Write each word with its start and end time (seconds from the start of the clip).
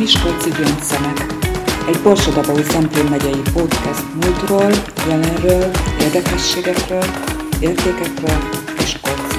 Miskolci 0.00 0.50
Gyöngyszemek, 0.50 1.26
egy 1.88 1.98
Borsodabói 2.02 2.62
Szentén 2.62 3.04
megyei 3.04 3.40
podcast 3.52 4.02
múltról, 4.22 4.70
jelenről, 5.08 5.70
érdekességekről, 6.00 7.04
értékekről 7.60 8.38
és 8.78 8.98
kocról. 9.02 9.29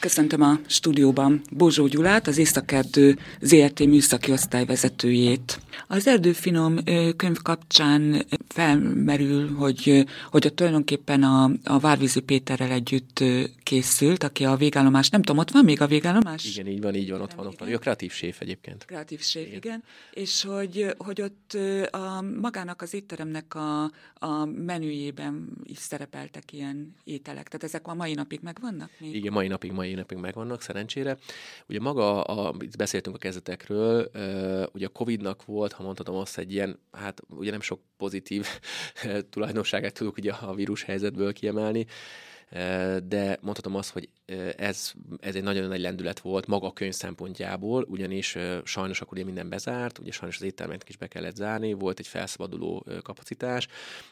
Köszöntöm 0.00 0.42
a 0.42 0.58
stúdióban 0.66 1.42
Bozsó 1.50 1.86
Gyulát, 1.86 2.26
az 2.26 2.38
Északerdő 2.38 3.18
ZRT 3.40 3.78
műszaki 3.86 4.32
osztályvezetőjét. 4.32 5.60
Az 5.86 6.06
Erdőfinom 6.06 6.78
könyv 7.16 7.36
kapcsán 7.42 8.26
felmerül, 8.48 9.54
hogy, 9.54 10.04
hogy 10.30 10.46
a 10.46 10.50
tulajdonképpen 10.50 11.22
a, 11.22 11.50
a 11.64 11.78
Várvízi 11.78 12.20
Péterrel 12.20 12.70
együtt 12.70 13.24
készült, 13.62 14.22
aki 14.22 14.44
a 14.44 14.56
végállomás, 14.56 15.08
nem 15.08 15.22
tudom, 15.22 15.38
ott 15.38 15.50
van 15.50 15.64
még 15.64 15.80
a 15.80 15.86
végállomás? 15.86 16.56
Igen, 16.56 16.66
így 16.66 16.80
van, 16.80 16.94
így 16.94 17.10
van, 17.10 17.20
ott 17.20 17.32
van, 17.32 17.46
ott 17.46 17.58
van. 17.58 17.68
Ő 17.68 17.74
a 17.74 17.78
kreatív 17.78 18.12
séf 18.12 18.40
egyébként. 18.40 18.84
Kreatív 18.84 19.20
séf, 19.20 19.46
igen. 19.46 19.58
igen. 19.58 19.82
És 20.12 20.42
hogy, 20.42 20.94
hogy 20.98 21.22
ott 21.22 21.56
a 21.90 22.24
magának 22.40 22.82
az 22.82 22.94
étteremnek 22.94 23.54
a, 23.54 23.82
a 24.14 24.44
menüjében 24.44 25.48
is 25.64 25.78
szerepeltek 25.78 26.52
ilyen 26.52 26.94
ételek. 27.04 27.46
Tehát 27.46 27.64
ezek 27.64 27.86
a 27.88 27.94
mai 27.94 28.14
napig 28.14 28.40
megvannak? 28.42 28.90
Még? 28.98 29.14
Igen, 29.14 29.32
mai 29.32 29.48
napig, 29.48 29.72
mai 29.72 29.89
napig 29.94 30.18
megvannak, 30.18 30.62
szerencsére. 30.62 31.16
Ugye 31.68 31.80
maga, 31.80 32.22
a, 32.22 32.54
itt 32.58 32.76
beszéltünk 32.76 33.16
a 33.16 33.18
kezdetekről, 33.18 34.10
ugye 34.72 34.86
a 34.86 34.92
Covid-nak 34.92 35.44
volt, 35.44 35.72
ha 35.72 35.82
mondhatom 35.82 36.16
azt, 36.16 36.38
egy 36.38 36.52
ilyen, 36.52 36.78
hát 36.92 37.20
ugye 37.28 37.50
nem 37.50 37.60
sok 37.60 37.80
pozitív 37.96 38.46
tulajdonságát 39.30 39.94
tudok 39.94 40.16
ugye 40.16 40.32
a 40.32 40.54
vírus 40.54 40.82
helyzetből 40.82 41.32
kiemelni, 41.32 41.86
de 43.08 43.38
mondhatom 43.40 43.74
azt, 43.74 43.90
hogy 43.90 44.08
ez, 44.56 44.92
ez 45.20 45.34
egy 45.34 45.42
nagyon 45.42 45.68
nagy 45.68 45.80
lendület 45.80 46.20
volt 46.20 46.46
maga 46.46 46.66
a 46.66 46.72
könyv 46.72 46.92
szempontjából, 46.92 47.84
ugyanis 47.88 48.36
sajnos 48.64 49.00
akkor 49.00 49.16
ugye 49.16 49.24
minden 49.24 49.48
bezárt, 49.48 49.98
ugye 49.98 50.10
sajnos 50.10 50.36
az 50.36 50.42
éttermeket 50.42 50.88
is 50.88 50.96
be 50.96 51.06
kellett 51.06 51.36
zárni, 51.36 51.72
volt 51.72 51.98
egy 51.98 52.06
felszabaduló 52.06 52.86
kapacitás, 53.02 53.68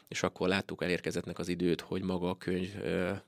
és 0.07 0.23
akkor 0.23 0.47
láttuk 0.47 0.83
elérkezettnek 0.83 1.39
az 1.39 1.47
időt, 1.47 1.81
hogy 1.81 2.01
maga 2.01 2.29
a 2.29 2.37
könyv 2.37 2.75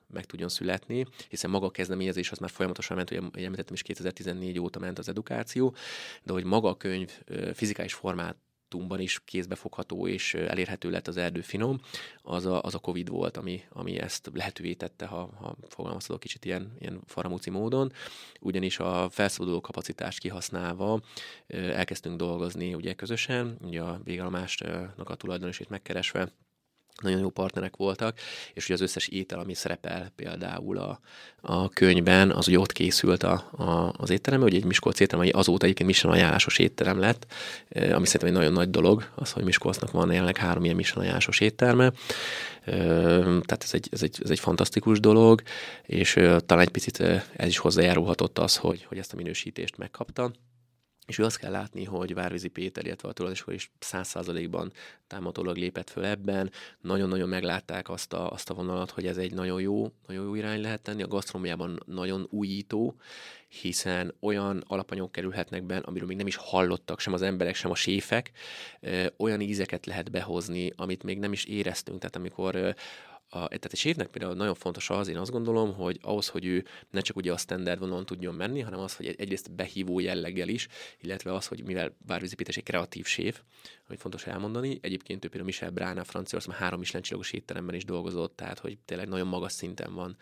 meg 0.08 0.26
tudjon 0.26 0.50
születni, 0.50 1.06
hiszen 1.30 1.50
maga 1.50 1.66
a 1.66 1.72
kezdeményezés 1.72 2.32
az 2.32 2.38
már 2.38 2.50
folyamatosan 2.50 2.98
ment, 2.98 3.12
ugye 3.12 3.46
említettem 3.46 3.74
is 3.74 3.82
2014 3.82 4.60
óta 4.60 4.80
ment 4.80 5.00
az 5.00 5.10
edukáció, 5.10 5.76
de 6.24 6.34
hogy 6.34 6.44
maga 6.44 6.70
a 6.70 6.78
könyv 6.78 7.12
fizikális 7.54 7.94
formát 7.94 8.36
formátumban 8.72 9.00
is 9.00 9.22
kézbefogható 9.26 10.08
és 10.08 10.34
elérhető 10.34 10.90
lett 10.90 11.08
az 11.08 11.18
erdő 11.18 11.42
finom, 11.42 11.80
az 12.22 12.46
a, 12.46 12.62
az 12.62 12.76
a 12.76 12.80
Covid 12.80 13.10
volt, 13.10 13.38
ami, 13.38 13.64
ami 13.70 14.00
ezt 14.00 14.30
lehetővé 14.34 14.74
tette, 14.74 15.06
ha, 15.06 15.30
ha 15.40 15.56
fogalmazhatok 15.70 16.20
kicsit 16.20 16.46
ilyen, 16.46 16.76
ilyen 16.80 17.02
faramúci 17.06 17.50
módon, 17.50 17.92
ugyanis 18.40 18.80
a 18.80 19.10
felszabaduló 19.10 19.62
kapacitást 19.62 20.20
kihasználva 20.20 21.02
elkezdtünk 21.48 22.18
dolgozni 22.18 22.74
ugye 22.74 22.94
közösen, 22.94 23.58
ugye 23.62 23.82
a 23.82 24.00
végállomásnak 24.04 25.10
a 25.10 25.16
tulajdonosét 25.16 25.70
megkeresve, 25.70 26.32
nagyon 27.02 27.20
jó 27.20 27.30
partnerek 27.30 27.76
voltak, 27.76 28.18
és 28.54 28.64
ugye 28.64 28.74
az 28.74 28.82
összes 28.82 29.08
étel, 29.08 29.40
ami 29.40 29.54
szerepel 29.54 30.12
például 30.16 30.78
a, 30.78 31.00
a 31.42 31.70
könyvben, 31.70 32.32
az 32.32 32.48
ugye 32.48 32.60
ott 32.60 32.72
készült 32.72 33.24
a, 33.24 33.34
a, 33.52 33.94
az 33.98 34.10
étterem, 34.10 34.42
ugye 34.42 34.58
egy 34.58 34.66
Miskolc 34.66 35.00
étterem, 35.00 35.20
ami 35.20 35.30
azóta 35.30 35.64
egyébként 35.64 35.90
Michelin 35.90 36.18
ajánlásos 36.18 36.58
étterem 36.58 37.00
lett, 37.00 37.26
eh, 37.70 37.96
ami 37.96 38.06
szerintem 38.06 38.30
egy 38.30 38.36
nagyon 38.36 38.54
nagy 38.54 38.70
dolog, 38.70 39.10
az, 39.16 39.32
hogy 39.32 39.44
Miskolcnak 39.44 39.92
van 39.92 40.12
jelenleg 40.12 40.38
három 40.38 40.64
ilyen 40.64 40.76
Michelin 40.76 41.02
ajánlásos 41.02 41.40
étterme, 41.40 41.92
tehát 42.66 43.64
ez 43.64 43.74
egy, 43.74 43.88
ez, 43.92 44.04
egy, 44.04 44.20
ez 44.24 44.30
egy 44.30 44.40
fantasztikus 44.40 45.00
dolog, 45.00 45.42
és 45.84 46.14
talán 46.46 46.64
egy 46.64 46.70
picit 46.70 47.00
ez 47.36 47.48
is 47.48 47.58
hozzájárulhatott 47.58 48.40
az, 48.40 48.56
hogy, 48.56 48.84
hogy 48.84 48.98
ezt 48.98 49.14
a 49.14 49.16
minősítést 49.16 49.78
megkapta. 49.78 50.32
És 51.12 51.18
ő 51.18 51.24
azt 51.24 51.38
kell 51.38 51.52
látni, 51.52 51.84
hogy 51.84 52.14
Várvízi 52.14 52.48
Péter, 52.48 52.86
illetve 52.86 53.10
a 53.10 53.14
tulajdonos 53.14 53.56
is 53.56 53.72
száz 53.80 54.08
százalékban 54.08 54.72
támadólag 55.08 55.58
lépett 55.58 55.90
föl 55.90 56.06
ebben. 56.06 56.52
Nagyon-nagyon 56.82 57.30
meglátták 57.30 57.90
azt 57.90 58.14
a, 58.14 58.32
azt 58.32 58.50
a 58.50 58.54
vonalat, 58.54 58.92
hogy 58.92 59.08
ez 59.08 59.18
egy 59.18 59.34
nagyon 59.34 59.62
jó, 59.62 59.92
nagyon 60.08 60.26
jó 60.26 60.36
irány 60.36 60.62
lehet 60.62 60.82
tenni. 60.82 61.04
A 61.04 61.08
gasztronómiában 61.08 61.80
nagyon 61.86 62.28
újító, 62.30 62.96
hiszen 63.48 64.14
olyan 64.20 64.64
alapanyagok 64.68 65.12
kerülhetnek 65.12 65.64
be, 65.64 65.78
amiről 65.78 66.08
még 66.08 66.18
nem 66.18 66.28
is 66.28 66.36
hallottak 66.36 67.00
sem 67.00 67.14
az 67.14 67.22
emberek, 67.22 67.56
sem 67.56 67.72
a 67.72 67.76
séfek, 67.76 68.32
olyan 69.18 69.42
ízeket 69.42 69.86
lehet 69.86 70.12
behozni, 70.12 70.74
amit 70.76 71.04
még 71.04 71.20
nem 71.20 71.32
is 71.32 71.46
éreztünk. 71.46 72.00
Tehát 72.00 72.16
amikor 72.16 72.76
a, 73.34 73.48
tehát 73.48 73.66
egy 73.66 73.78
séfnek 73.78 74.08
például 74.08 74.36
nagyon 74.36 74.54
fontos 74.54 74.90
az, 74.90 75.08
én 75.08 75.18
azt 75.18 75.32
gondolom, 75.32 75.74
hogy 75.74 76.00
ahhoz, 76.02 76.28
hogy 76.28 76.46
ő 76.46 76.66
ne 76.90 77.02
csak 77.02 77.16
ugye 77.16 77.32
a 77.34 77.38
standard 77.38 77.80
vonalon 77.80 78.06
tudjon 78.06 78.36
menni, 78.36 78.60
hanem 78.60 78.80
az, 78.80 78.96
hogy 78.96 79.16
egyrészt 79.18 79.52
behívó 79.52 80.00
jelleggel 80.00 80.48
is, 80.48 80.68
illetve 81.02 81.34
az, 81.34 81.48
hogy 81.48 81.64
mivel 81.64 81.96
Bárvízi 82.06 82.36
Péter 82.36 82.54
egy 82.58 82.64
kreatív 82.64 83.06
séf, 83.06 83.42
amit 83.88 84.00
fontos 84.00 84.26
elmondani, 84.26 84.80
egyébként 84.82 85.26
ő 85.26 85.28
például 85.28 85.46
Michel 85.46 85.70
Brána 85.70 86.04
Franciaországban 86.04 86.62
három 86.62 86.82
csillagos 86.82 87.32
étteremben 87.32 87.76
is 87.76 87.86
dolgozott, 87.86 88.36
tehát 88.36 88.60
hogy 88.60 88.78
tényleg 88.86 89.08
nagyon 89.08 89.28
magas 89.28 89.52
szinten 89.52 89.94
van 89.94 90.18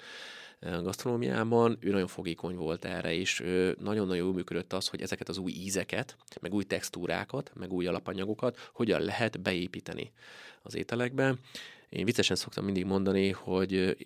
gasztronómiában, 0.59 1.78
ő 1.80 1.91
nagyon 1.91 2.08
fogékony 2.08 2.56
volt 2.56 2.86
erre, 2.86 3.14
és 3.14 3.40
nagyon-nagyon 3.80 4.16
jól 4.16 4.34
működött 4.34 4.74
az, 4.74 4.88
hogy 4.88 5.02
ezeket 5.02 5.30
az 5.30 5.38
új 5.38 5.52
ízeket, 5.52 6.16
meg 6.41 6.53
új 6.53 6.64
textúrákat, 6.64 7.52
meg 7.56 7.74
új 7.74 7.88
alapanyagokat 7.88 8.70
hogyan 8.74 9.02
lehet 9.02 9.41
beépíteni 9.41 10.12
az 10.62 10.76
ételekbe. 10.76 11.36
Én 11.90 12.06
viccesen 12.06 12.36
szoktam 12.36 12.66
mindig 12.66 12.86
mondani, 12.86 13.32
hogy 13.32 13.98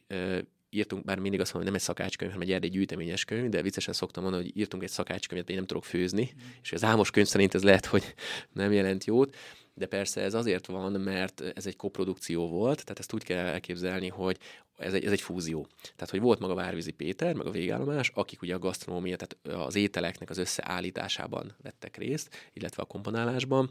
írtunk, 0.70 1.04
bár 1.04 1.20
mindig 1.20 1.40
azt 1.40 1.54
mondom, 1.54 1.72
hogy 1.72 1.82
nem 1.82 1.96
egy 1.96 1.98
szakácskönyv, 1.98 2.32
hanem 2.32 2.48
egy 2.48 2.54
erdély 2.54 2.70
gyűjteményes 2.70 3.26
könyv, 3.26 3.50
de 3.50 3.62
viccesen 3.62 3.94
szoktam 3.94 4.24
mondani, 4.24 4.44
hogy 4.44 4.58
írtunk 4.58 4.84
egy 4.84 4.90
szakácskönyvet, 4.90 5.50
én 5.50 5.56
nem 5.56 5.66
tudok 5.66 5.86
főzni, 5.86 6.32
mm. 6.34 6.48
és 6.62 6.72
az 6.72 6.84
álmos 6.84 7.12
könyv 7.12 7.28
szerint 7.28 7.54
ez 7.54 7.64
lehet, 7.64 7.86
hogy 7.86 8.14
nem 8.54 8.72
jelent 8.72 9.06
jót, 9.06 9.36
de 9.74 9.86
persze 9.86 10.22
ez 10.22 10.34
azért 10.34 10.66
van, 10.66 10.92
mert 10.92 11.42
ez 11.56 11.66
egy 11.66 11.76
koprodukció 11.76 12.50
volt, 12.50 12.84
tehát 12.84 13.00
ezt 13.00 13.14
úgy 13.14 13.24
kell 13.24 13.46
elképzelni, 13.46 14.08
hogy 14.08 14.38
ez 14.84 14.94
egy, 14.94 15.06
ez 15.06 15.12
egy 15.12 15.22
fúzió. 15.22 15.68
Tehát, 15.82 16.10
hogy 16.10 16.20
volt 16.20 16.40
maga 16.40 16.54
Várvízi 16.54 16.92
Péter, 16.92 17.36
meg 17.36 17.46
a 17.46 17.52
végállomás, 17.52 18.12
akik 18.14 18.42
ugye 18.42 18.56
a 18.56 18.60
gasztronómia, 18.60 19.16
tehát 19.16 19.62
az 19.68 19.76
ételeknek 19.76 20.30
az 20.30 20.38
összeállításában 20.38 21.56
vettek 21.62 21.98
részt, 21.98 22.50
illetve 22.54 22.82
a 22.82 22.86
komponálásban. 22.86 23.70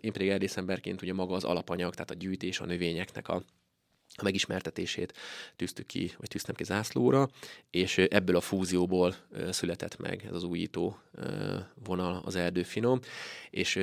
Én 0.00 0.12
pedig 0.12 0.28
erdészemberként 0.28 1.02
ugye 1.02 1.12
maga 1.12 1.34
az 1.34 1.44
alapanyag, 1.44 1.92
tehát 1.92 2.10
a 2.10 2.14
gyűjtés, 2.14 2.60
a 2.60 2.64
növényeknek 2.64 3.28
a 3.28 3.42
a 4.16 4.22
megismertetését 4.22 5.12
tűztük 5.56 5.86
ki, 5.86 6.12
vagy 6.18 6.28
tűztem 6.28 6.54
ki 6.54 6.64
zászlóra, 6.64 7.28
és 7.70 7.98
ebből 7.98 8.36
a 8.36 8.40
fúzióból 8.40 9.14
született 9.50 9.98
meg 9.98 10.24
ez 10.26 10.34
az 10.34 10.42
újító 10.42 10.98
vonal 11.84 12.22
az 12.24 12.36
erdő 12.36 12.62
finom, 12.62 13.00
és, 13.50 13.76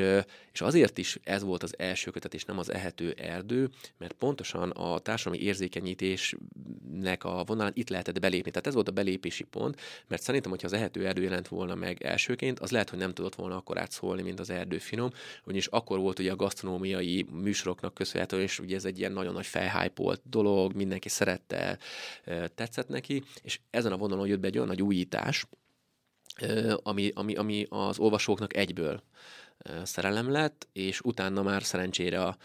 és 0.51 0.61
azért 0.61 0.97
is 0.97 1.19
ez 1.23 1.43
volt 1.43 1.63
az 1.63 1.73
első 1.77 2.11
kötet, 2.11 2.33
és 2.33 2.45
nem 2.45 2.59
az 2.59 2.71
ehető 2.71 3.11
erdő, 3.11 3.69
mert 3.97 4.13
pontosan 4.13 4.69
a 4.69 4.99
társadalmi 4.99 5.45
érzékenyítésnek 5.45 7.23
a 7.23 7.43
vonalán 7.43 7.71
itt 7.75 7.89
lehetett 7.89 8.19
belépni. 8.19 8.51
Tehát 8.51 8.67
ez 8.67 8.73
volt 8.73 8.87
a 8.87 8.91
belépési 8.91 9.43
pont, 9.43 9.81
mert 10.07 10.21
szerintem, 10.21 10.51
hogyha 10.51 10.67
az 10.67 10.73
ehető 10.73 11.07
erdő 11.07 11.21
jelent 11.21 11.47
volna 11.47 11.75
meg 11.75 12.03
elsőként, 12.03 12.59
az 12.59 12.71
lehet, 12.71 12.89
hogy 12.89 12.99
nem 12.99 13.13
tudott 13.13 13.35
volna 13.35 13.55
akkor 13.55 13.77
átszólni, 13.77 14.21
mint 14.21 14.39
az 14.39 14.49
erdő 14.49 14.77
finom, 14.77 15.09
ugyanis 15.43 15.67
akkor 15.67 15.99
volt 15.99 16.19
ugye 16.19 16.31
a 16.31 16.35
gasztronómiai 16.35 17.25
műsoroknak 17.31 17.93
köszönhető, 17.93 18.41
és 18.41 18.59
ugye 18.59 18.75
ez 18.75 18.85
egy 18.85 18.99
ilyen 18.99 19.11
nagyon 19.11 19.33
nagy 19.33 19.45
felhájpolt 19.45 20.16
dolog, 20.23 20.73
mindenki 20.73 21.09
szerette, 21.09 21.77
tetszett 22.55 22.87
neki, 22.87 23.23
és 23.41 23.59
ezen 23.69 23.91
a 23.91 23.97
vonalon 23.97 24.27
jött 24.27 24.39
be 24.39 24.47
egy 24.47 24.55
olyan 24.55 24.67
nagy 24.67 24.81
újítás, 24.81 25.45
ami, 26.83 27.11
ami, 27.13 27.35
ami 27.35 27.65
az 27.69 27.99
olvasóknak 27.99 28.55
egyből 28.55 29.03
szerelem 29.83 30.31
lett, 30.31 30.67
és 30.73 31.01
utána 31.01 31.41
már 31.41 31.63
szerencsére 31.63 32.23
a, 32.23 32.37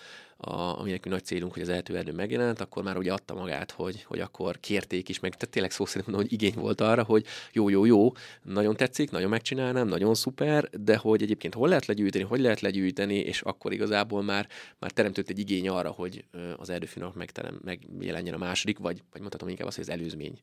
a, 0.44 0.78
ami 0.78 0.90
nekünk 0.90 1.14
nagy 1.14 1.24
célunk, 1.24 1.52
hogy 1.52 1.62
az 1.62 1.68
eltőerdő 1.68 2.12
megjelent, 2.12 2.60
akkor 2.60 2.82
már 2.82 2.96
ugye 2.96 3.12
adta 3.12 3.34
magát, 3.34 3.70
hogy, 3.70 4.02
hogy 4.02 4.20
akkor 4.20 4.60
kérték 4.60 5.08
is, 5.08 5.20
meg 5.20 5.34
tehát 5.34 5.50
tényleg 5.50 5.70
szó 5.70 5.84
szerint 5.84 6.06
mondom, 6.06 6.24
hogy 6.24 6.32
igény 6.32 6.54
volt 6.54 6.80
arra, 6.80 7.02
hogy 7.02 7.26
jó, 7.52 7.68
jó, 7.68 7.84
jó, 7.84 8.12
nagyon 8.42 8.76
tetszik, 8.76 9.10
nagyon 9.10 9.28
megcsinálnám, 9.28 9.88
nagyon 9.88 10.14
szuper, 10.14 10.68
de 10.70 10.96
hogy 10.96 11.22
egyébként 11.22 11.54
hol 11.54 11.68
lehet 11.68 11.86
legyűjteni, 11.86 12.24
hogy 12.24 12.40
lehet 12.40 12.60
legyűjteni, 12.60 13.14
és 13.14 13.40
akkor 13.40 13.72
igazából 13.72 14.22
már, 14.22 14.48
már 14.78 14.90
teremtett 14.90 15.28
egy 15.28 15.38
igény 15.38 15.68
arra, 15.68 15.90
hogy 15.90 16.24
az 16.56 16.70
erdőfinak 16.70 17.14
megterem, 17.14 17.60
megjelenjen 17.64 18.34
a 18.34 18.38
második, 18.38 18.78
vagy, 18.78 19.02
vagy 19.12 19.20
mondhatom 19.20 19.48
inkább 19.48 19.66
azt, 19.66 19.76
hogy 19.76 19.84
az 19.88 19.94
előzmény 19.94 20.40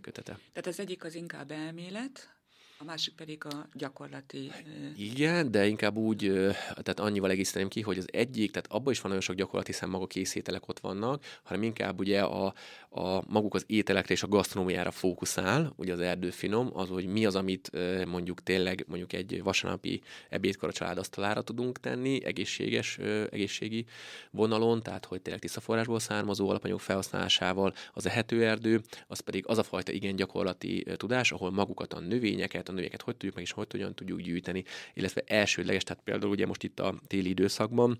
kötete. 0.00 0.32
Tehát 0.32 0.66
az 0.66 0.80
egyik 0.80 1.04
az 1.04 1.14
inkább 1.14 1.50
elmélet, 1.50 2.39
A 2.80 2.84
másik 2.84 3.14
pedig 3.14 3.44
a 3.44 3.66
gyakorlati... 3.74 4.50
Igen, 4.96 5.50
de 5.50 5.66
inkább 5.66 5.96
úgy, 5.96 6.32
tehát 6.64 7.00
annyival 7.00 7.30
egészíteném 7.30 7.68
ki, 7.68 7.80
hogy 7.80 7.98
az 7.98 8.08
egyik, 8.12 8.50
tehát 8.50 8.72
abban 8.72 8.92
is 8.92 9.00
van 9.00 9.08
nagyon 9.08 9.24
sok 9.24 9.36
gyakorlat, 9.36 9.66
hiszen 9.66 9.88
maga 9.88 10.06
készételek 10.06 10.68
ott 10.68 10.78
vannak, 10.78 11.24
hanem 11.42 11.62
inkább 11.62 11.98
ugye 11.98 12.22
a, 12.22 12.54
a 12.90 13.22
maguk 13.28 13.54
az 13.54 13.64
ételekre 13.66 14.14
és 14.14 14.22
a 14.22 14.28
gasztronómiára 14.28 14.90
fókuszál, 14.90 15.72
ugye 15.76 15.92
az 15.92 16.00
erdőfinom, 16.00 16.70
az, 16.72 16.88
hogy 16.88 17.06
mi 17.06 17.26
az, 17.26 17.34
amit 17.34 17.70
mondjuk 18.06 18.42
tényleg 18.42 18.84
mondjuk 18.88 19.12
egy 19.12 19.42
vasárnapi 19.42 20.02
ebédkor 20.28 20.68
a 20.68 20.72
családasztalára 20.72 21.42
tudunk 21.42 21.80
tenni, 21.80 22.24
egészséges, 22.24 22.98
egészségi 23.30 23.84
vonalon, 24.30 24.82
tehát 24.82 25.04
hogy 25.04 25.20
tényleg 25.22 25.42
tiszta 25.42 25.60
forrásból 25.60 25.98
származó 25.98 26.48
alapanyag 26.48 26.80
felhasználásával, 26.80 27.74
az 27.92 28.06
ehető 28.06 28.44
erdő, 28.44 28.80
az 29.06 29.20
pedig 29.20 29.44
az 29.46 29.58
a 29.58 29.62
fajta 29.62 29.92
igen 29.92 30.16
gyakorlati 30.16 30.86
tudás, 30.96 31.32
ahol 31.32 31.50
magukat 31.50 31.92
a 31.92 32.00
növényeket, 32.00 32.68
növényeket 32.70 33.02
hogy 33.02 33.16
tudjuk 33.16 33.34
meg 33.34 33.44
és 33.44 33.52
hogy 33.52 33.70
hogyan 33.70 33.94
tudjuk 33.94 34.20
gyűjteni, 34.20 34.64
illetve 34.94 35.22
elsődleges, 35.26 35.82
tehát 35.82 36.02
például 36.02 36.30
ugye 36.30 36.46
most 36.46 36.62
itt 36.62 36.80
a 36.80 36.94
téli 37.06 37.28
időszakban, 37.28 37.98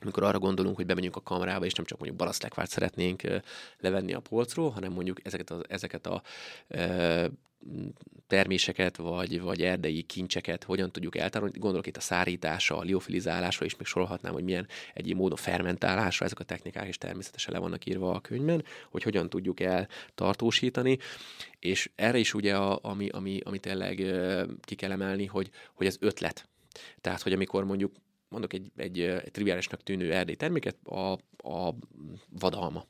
amikor 0.00 0.22
arra 0.22 0.38
gondolunk, 0.38 0.76
hogy 0.76 0.86
bemegyünk 0.86 1.16
a 1.16 1.22
kamerába, 1.22 1.64
és 1.64 1.72
nem 1.72 1.84
csak 1.84 1.98
mondjuk 1.98 2.20
balasztlekvárt 2.20 2.70
szeretnénk 2.70 3.22
levenni 3.80 4.14
a 4.14 4.20
polcról, 4.20 4.70
hanem 4.70 4.92
mondjuk 4.92 5.20
ezeket 5.24 5.50
a, 5.50 5.60
ezeket 5.68 6.06
a 6.06 6.22
e, 6.68 7.30
terméseket, 8.26 8.96
vagy, 8.96 9.40
vagy 9.40 9.62
erdei 9.62 10.02
kincseket 10.02 10.64
hogyan 10.64 10.92
tudjuk 10.92 11.16
eltárolni. 11.16 11.58
Gondolok 11.58 11.86
itt 11.86 11.96
a 11.96 12.00
szárításra, 12.00 12.76
a 12.76 12.82
liofilizálásra, 12.82 13.64
és 13.64 13.76
még 13.76 13.86
sorolhatnám, 13.86 14.32
hogy 14.32 14.44
milyen 14.44 14.66
egyéb 14.94 15.16
módon 15.16 15.36
fermentálásra, 15.36 16.24
ezek 16.24 16.38
a 16.38 16.44
technikák 16.44 16.88
is 16.88 16.98
természetesen 16.98 17.52
le 17.52 17.58
vannak 17.58 17.86
írva 17.86 18.14
a 18.14 18.20
könyvben, 18.20 18.64
hogy 18.90 19.02
hogyan 19.02 19.28
tudjuk 19.28 19.60
eltartósítani. 19.60 20.98
És 21.58 21.90
erre 21.94 22.18
is 22.18 22.34
ugye, 22.34 22.56
a, 22.56 22.78
ami, 22.82 23.08
ami, 23.08 23.40
ami 23.44 23.58
tényleg 23.58 23.96
ki 24.60 24.74
kell 24.74 24.90
emelni, 24.90 25.26
hogy, 25.26 25.50
hogy 25.74 25.86
ez 25.86 25.96
ötlet. 26.00 26.48
Tehát, 27.00 27.22
hogy 27.22 27.32
amikor 27.32 27.64
mondjuk 27.64 27.92
mondok 28.28 28.52
egy, 28.52 28.70
egy, 28.76 29.00
egy 29.00 29.30
triviálisnak 29.30 29.82
tűnő 29.82 30.12
erdély 30.12 30.34
terméket, 30.34 30.76
a, 30.84 31.12
a 31.36 31.74
vadalma. 32.28 32.84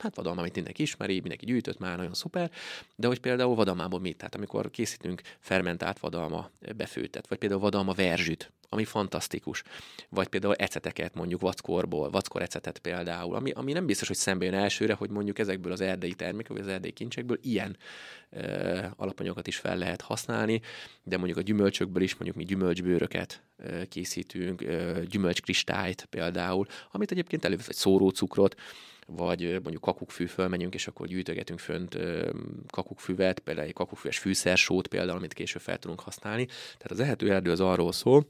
Hát 0.00 0.14
vadalma, 0.14 0.40
amit 0.40 0.54
mindenki 0.54 0.82
ismeri, 0.82 1.20
mindenki 1.20 1.44
gyűjtött 1.44 1.78
már, 1.78 1.96
nagyon 1.96 2.14
szuper, 2.14 2.50
de 2.96 3.06
hogy 3.06 3.20
például 3.20 3.54
vadalmából 3.54 4.00
mit? 4.00 4.16
Tehát 4.16 4.34
amikor 4.34 4.70
készítünk 4.70 5.20
fermentált 5.38 5.98
vadalma 5.98 6.50
befőttet, 6.76 7.28
vagy 7.28 7.38
például 7.38 7.60
vadalma 7.60 7.92
verzsüt, 7.92 8.52
ami 8.68 8.84
fantasztikus. 8.84 9.62
Vagy 10.08 10.28
például 10.28 10.54
eceteket 10.54 11.14
mondjuk 11.14 11.40
vackorból, 11.40 12.10
vackor 12.10 12.42
ecetet 12.42 12.78
például, 12.78 13.34
ami, 13.34 13.50
ami 13.50 13.72
nem 13.72 13.86
biztos, 13.86 14.08
hogy 14.08 14.16
szembe 14.16 14.44
jön 14.44 14.54
elsőre, 14.54 14.94
hogy 14.94 15.10
mondjuk 15.10 15.38
ezekből 15.38 15.72
az 15.72 15.80
erdei 15.80 16.12
termékek, 16.14 16.52
vagy 16.52 16.60
az 16.60 16.66
erdei 16.66 16.92
kincsekből 16.92 17.38
ilyen 17.42 17.76
e, 18.30 18.92
alapanyagokat 18.96 19.46
is 19.46 19.56
fel 19.56 19.76
lehet 19.76 20.00
használni, 20.00 20.60
de 21.02 21.16
mondjuk 21.16 21.38
a 21.38 21.42
gyümölcsökből 21.42 22.02
is 22.02 22.12
mondjuk 22.14 22.36
mi 22.36 22.44
gyümölcsbőröket 22.44 23.42
e, 23.56 23.86
készítünk, 23.86 24.62
e, 24.62 25.04
gyümölcskristályt 25.04 26.04
például, 26.10 26.66
amit 26.90 27.10
egyébként 27.10 27.44
előbb, 27.44 27.64
vagy 27.66 27.74
szórócukrot, 27.74 28.54
vagy 29.16 29.40
mondjuk 29.52 29.80
kakukkfű 29.80 30.26
fölmenjünk, 30.26 30.74
és 30.74 30.86
akkor 30.86 31.06
gyűjtögetünk 31.06 31.58
fönt 31.58 31.98
kakukkfüvet, 32.66 33.38
például 33.38 33.66
egy 33.66 33.72
kakukkfüves 33.72 34.18
fűszersót 34.18 34.86
például, 34.86 35.18
amit 35.18 35.32
később 35.32 35.62
fel 35.62 35.78
tudunk 35.78 36.00
használni. 36.00 36.46
Tehát 36.46 36.90
az 36.90 37.00
ehető 37.00 37.32
erdő 37.32 37.50
az 37.50 37.60
arról 37.60 37.92
szól, 37.92 38.26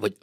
vagy 0.00 0.16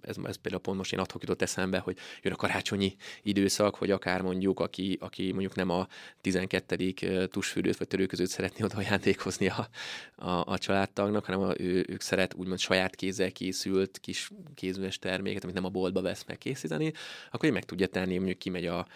ez, 0.00 0.16
ez 0.24 0.36
például 0.36 0.62
pont 0.62 0.76
most 0.76 0.92
én 0.92 0.98
adhok 0.98 1.22
jutott 1.22 1.42
eszembe, 1.42 1.78
hogy 1.78 1.96
jön 2.22 2.32
a 2.32 2.36
karácsonyi 2.36 2.96
időszak, 3.22 3.74
hogy 3.74 3.90
akár 3.90 4.22
mondjuk, 4.22 4.60
aki, 4.60 4.96
aki 5.00 5.30
mondjuk 5.30 5.54
nem 5.54 5.70
a 5.70 5.86
12. 6.20 7.26
tusfürdőt 7.26 7.76
vagy 7.76 7.88
törőközőt 7.88 8.28
szeretné 8.28 8.64
oda 8.64 8.76
ajándékozni 8.76 9.48
a, 9.48 9.68
a, 10.16 10.52
a 10.52 10.58
családtagnak, 10.58 11.24
hanem 11.24 11.40
a, 11.40 11.60
ő, 11.60 11.84
ők 11.88 12.00
szeret 12.00 12.34
úgymond 12.34 12.58
saját 12.58 12.94
kézzel 12.94 13.32
készült 13.32 13.98
kis 13.98 14.30
kézműves 14.54 14.98
terméket, 14.98 15.42
amit 15.42 15.54
nem 15.54 15.64
a 15.64 15.68
boltba 15.68 16.02
vesz 16.02 16.24
meg 16.26 16.38
készíteni, 16.38 16.92
akkor 17.30 17.44
én 17.44 17.52
meg 17.52 17.64
tudja 17.64 17.86
tenni, 17.86 18.16
mondjuk 18.16 18.38
kimegy 18.38 18.66
a, 18.66 18.86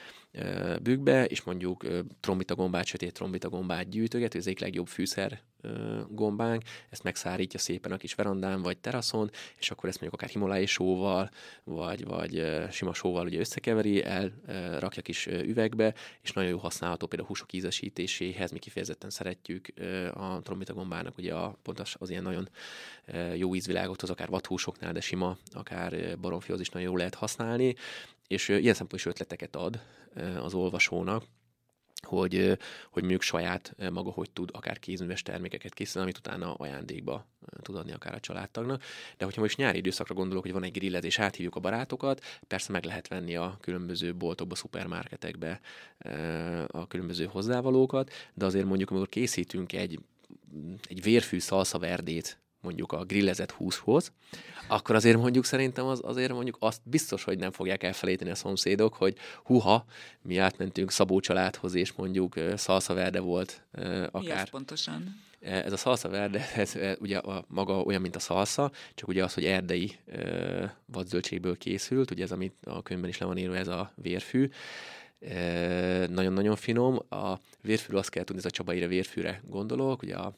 bükkbe, 0.83 1.25
és 1.25 1.43
mondjuk 1.43 1.87
trombita 2.21 2.55
gombát, 2.55 2.85
sötét 2.85 3.13
trombita 3.13 3.49
gombát 3.49 3.89
gyűjtöget, 3.89 4.35
ez 4.35 4.47
egyik 4.47 4.61
legjobb 4.61 4.87
fűszer 4.87 5.43
gombánk, 6.09 6.63
ezt 6.91 7.03
megszárítja 7.03 7.59
szépen 7.59 7.93
a 7.93 7.97
kis 7.97 8.15
verandán 8.15 8.63
vagy 8.63 8.79
teraszon, 8.79 9.31
és 9.59 9.71
akkor 9.71 9.89
ezt 9.89 10.01
mondjuk 10.01 10.23
akár 10.23 10.35
himolái 10.35 10.67
sóval, 10.67 11.31
vagy, 11.65 12.05
vagy 12.05 12.47
sima 12.71 12.95
sóval 12.95 13.27
ugye 13.27 13.39
összekeveri, 13.39 14.05
elrakja 14.05 15.03
kis 15.03 15.27
üvegbe, 15.27 15.95
és 16.23 16.33
nagyon 16.33 16.51
jó 16.51 16.59
használható 16.59 17.07
például 17.07 17.29
húsok 17.29 17.53
ízesítéséhez, 17.53 18.51
mi 18.51 18.59
kifejezetten 18.59 19.11
szeretjük 19.11 19.67
a 20.15 20.41
trombita 20.43 20.75
gombának, 20.75 21.19
ugye 21.19 21.35
a, 21.35 21.59
pont 21.63 21.81
az, 21.81 21.95
az 21.99 22.11
ilyen 22.11 22.23
nagyon 22.23 22.49
jó 23.37 23.55
ízvilágot 23.55 24.01
hoz, 24.01 24.11
akár 24.11 24.29
vathúsoknál, 24.29 24.93
de 24.93 25.01
sima, 25.01 25.37
akár 25.53 26.19
baromfihoz 26.19 26.61
is 26.61 26.69
nagyon 26.69 26.89
jó 26.89 26.97
lehet 26.97 27.15
használni, 27.15 27.75
és 28.27 28.49
ilyen 28.49 28.75
szempontból 28.75 28.99
is 28.99 29.07
ötleteket 29.07 29.57
ad 29.57 29.81
az 30.43 30.55
olvasónak, 30.55 31.25
hogy, 32.03 32.59
hogy 32.91 33.03
mondjuk 33.03 33.23
saját 33.23 33.75
maga 33.93 34.11
hogy 34.11 34.31
tud 34.31 34.51
akár 34.53 34.79
kézműves 34.79 35.23
termékeket 35.23 35.75
készíteni, 35.75 36.05
amit 36.05 36.19
utána 36.19 36.55
ajándékba 36.55 37.27
tud 37.63 37.77
adni 37.77 37.93
akár 37.93 38.15
a 38.15 38.21
családtagnak. 38.21 38.83
De 39.17 39.25
hogyha 39.25 39.41
most 39.41 39.57
nyári 39.57 39.79
időszakra 39.79 40.15
gondolok, 40.15 40.43
hogy 40.43 40.53
van 40.53 40.65
egy 40.65 40.73
grillezés, 40.73 41.19
áthívjuk 41.19 41.57
a 41.57 41.61
barátokat, 41.61 42.25
persze 42.47 42.73
meg 42.73 42.85
lehet 42.85 43.09
venni 43.09 43.37
a 43.37 43.57
különböző 43.61 44.15
boltokba, 44.15 44.55
szupermarketekbe 44.55 45.61
a 46.67 46.87
különböző 46.87 47.25
hozzávalókat, 47.25 48.13
de 48.35 48.45
azért 48.45 48.67
mondjuk, 48.67 48.91
amikor 48.91 49.09
készítünk 49.09 49.73
egy 49.73 49.99
egy 50.89 51.03
vérfű 51.03 51.39
szalszaverdét 51.39 52.39
mondjuk 52.61 52.93
a 52.93 53.05
grillezett 53.05 53.51
húshoz, 53.51 54.13
akkor 54.69 54.95
azért 54.95 55.17
mondjuk 55.17 55.45
szerintem 55.45 55.87
az, 55.87 56.01
azért 56.03 56.33
mondjuk 56.33 56.57
azt 56.61 56.81
biztos, 56.85 57.25
hogy 57.25 57.39
nem 57.39 57.51
fogják 57.51 57.83
elfelejteni 57.83 58.31
a 58.31 58.35
szomszédok, 58.35 58.95
hogy 58.95 59.17
huha, 59.45 59.85
mi 60.23 60.37
átmentünk 60.37 60.91
Szabó 60.91 61.21
családhoz, 61.21 61.75
és 61.75 61.93
mondjuk 61.93 62.35
szalsza 62.57 62.95
verde 62.95 63.21
volt 63.21 63.63
akár. 64.11 64.23
Mi 64.23 64.31
ez 64.31 64.51
pontosan? 64.51 65.21
Ez 65.41 65.73
a 65.73 65.77
szalsza 65.77 66.09
verde, 66.09 66.51
ez 66.57 66.79
ugye 66.99 67.19
a, 67.19 67.45
maga 67.49 67.81
olyan, 67.81 68.01
mint 68.01 68.17
a 68.17 68.19
szalsza, 68.19 68.71
csak 68.95 69.09
ugye 69.09 69.25
az, 69.25 69.35
hogy 69.35 69.45
erdei 69.45 69.97
vadzöldségből 70.87 71.57
készült, 71.57 72.11
ugye 72.11 72.23
ez, 72.23 72.33
amit 72.33 72.55
a 72.65 72.83
könyvben 72.83 73.11
is 73.11 73.19
le 73.19 73.27
van 73.27 73.39
írva, 73.39 73.57
ez 73.57 73.69
a 73.69 73.93
vérfű, 73.95 74.49
nagyon-nagyon 76.09 76.57
finom. 76.57 76.99
A 77.09 77.39
vérfű 77.63 77.97
azt 77.97 78.11
kell 78.11 78.25
tudni, 78.25 78.41
ez 78.41 78.47
a 78.47 78.51
Csabaire 78.51 78.87
vérfűre 78.87 79.43
gondolok, 79.47 80.03
ugye 80.03 80.17
a 80.17 80.35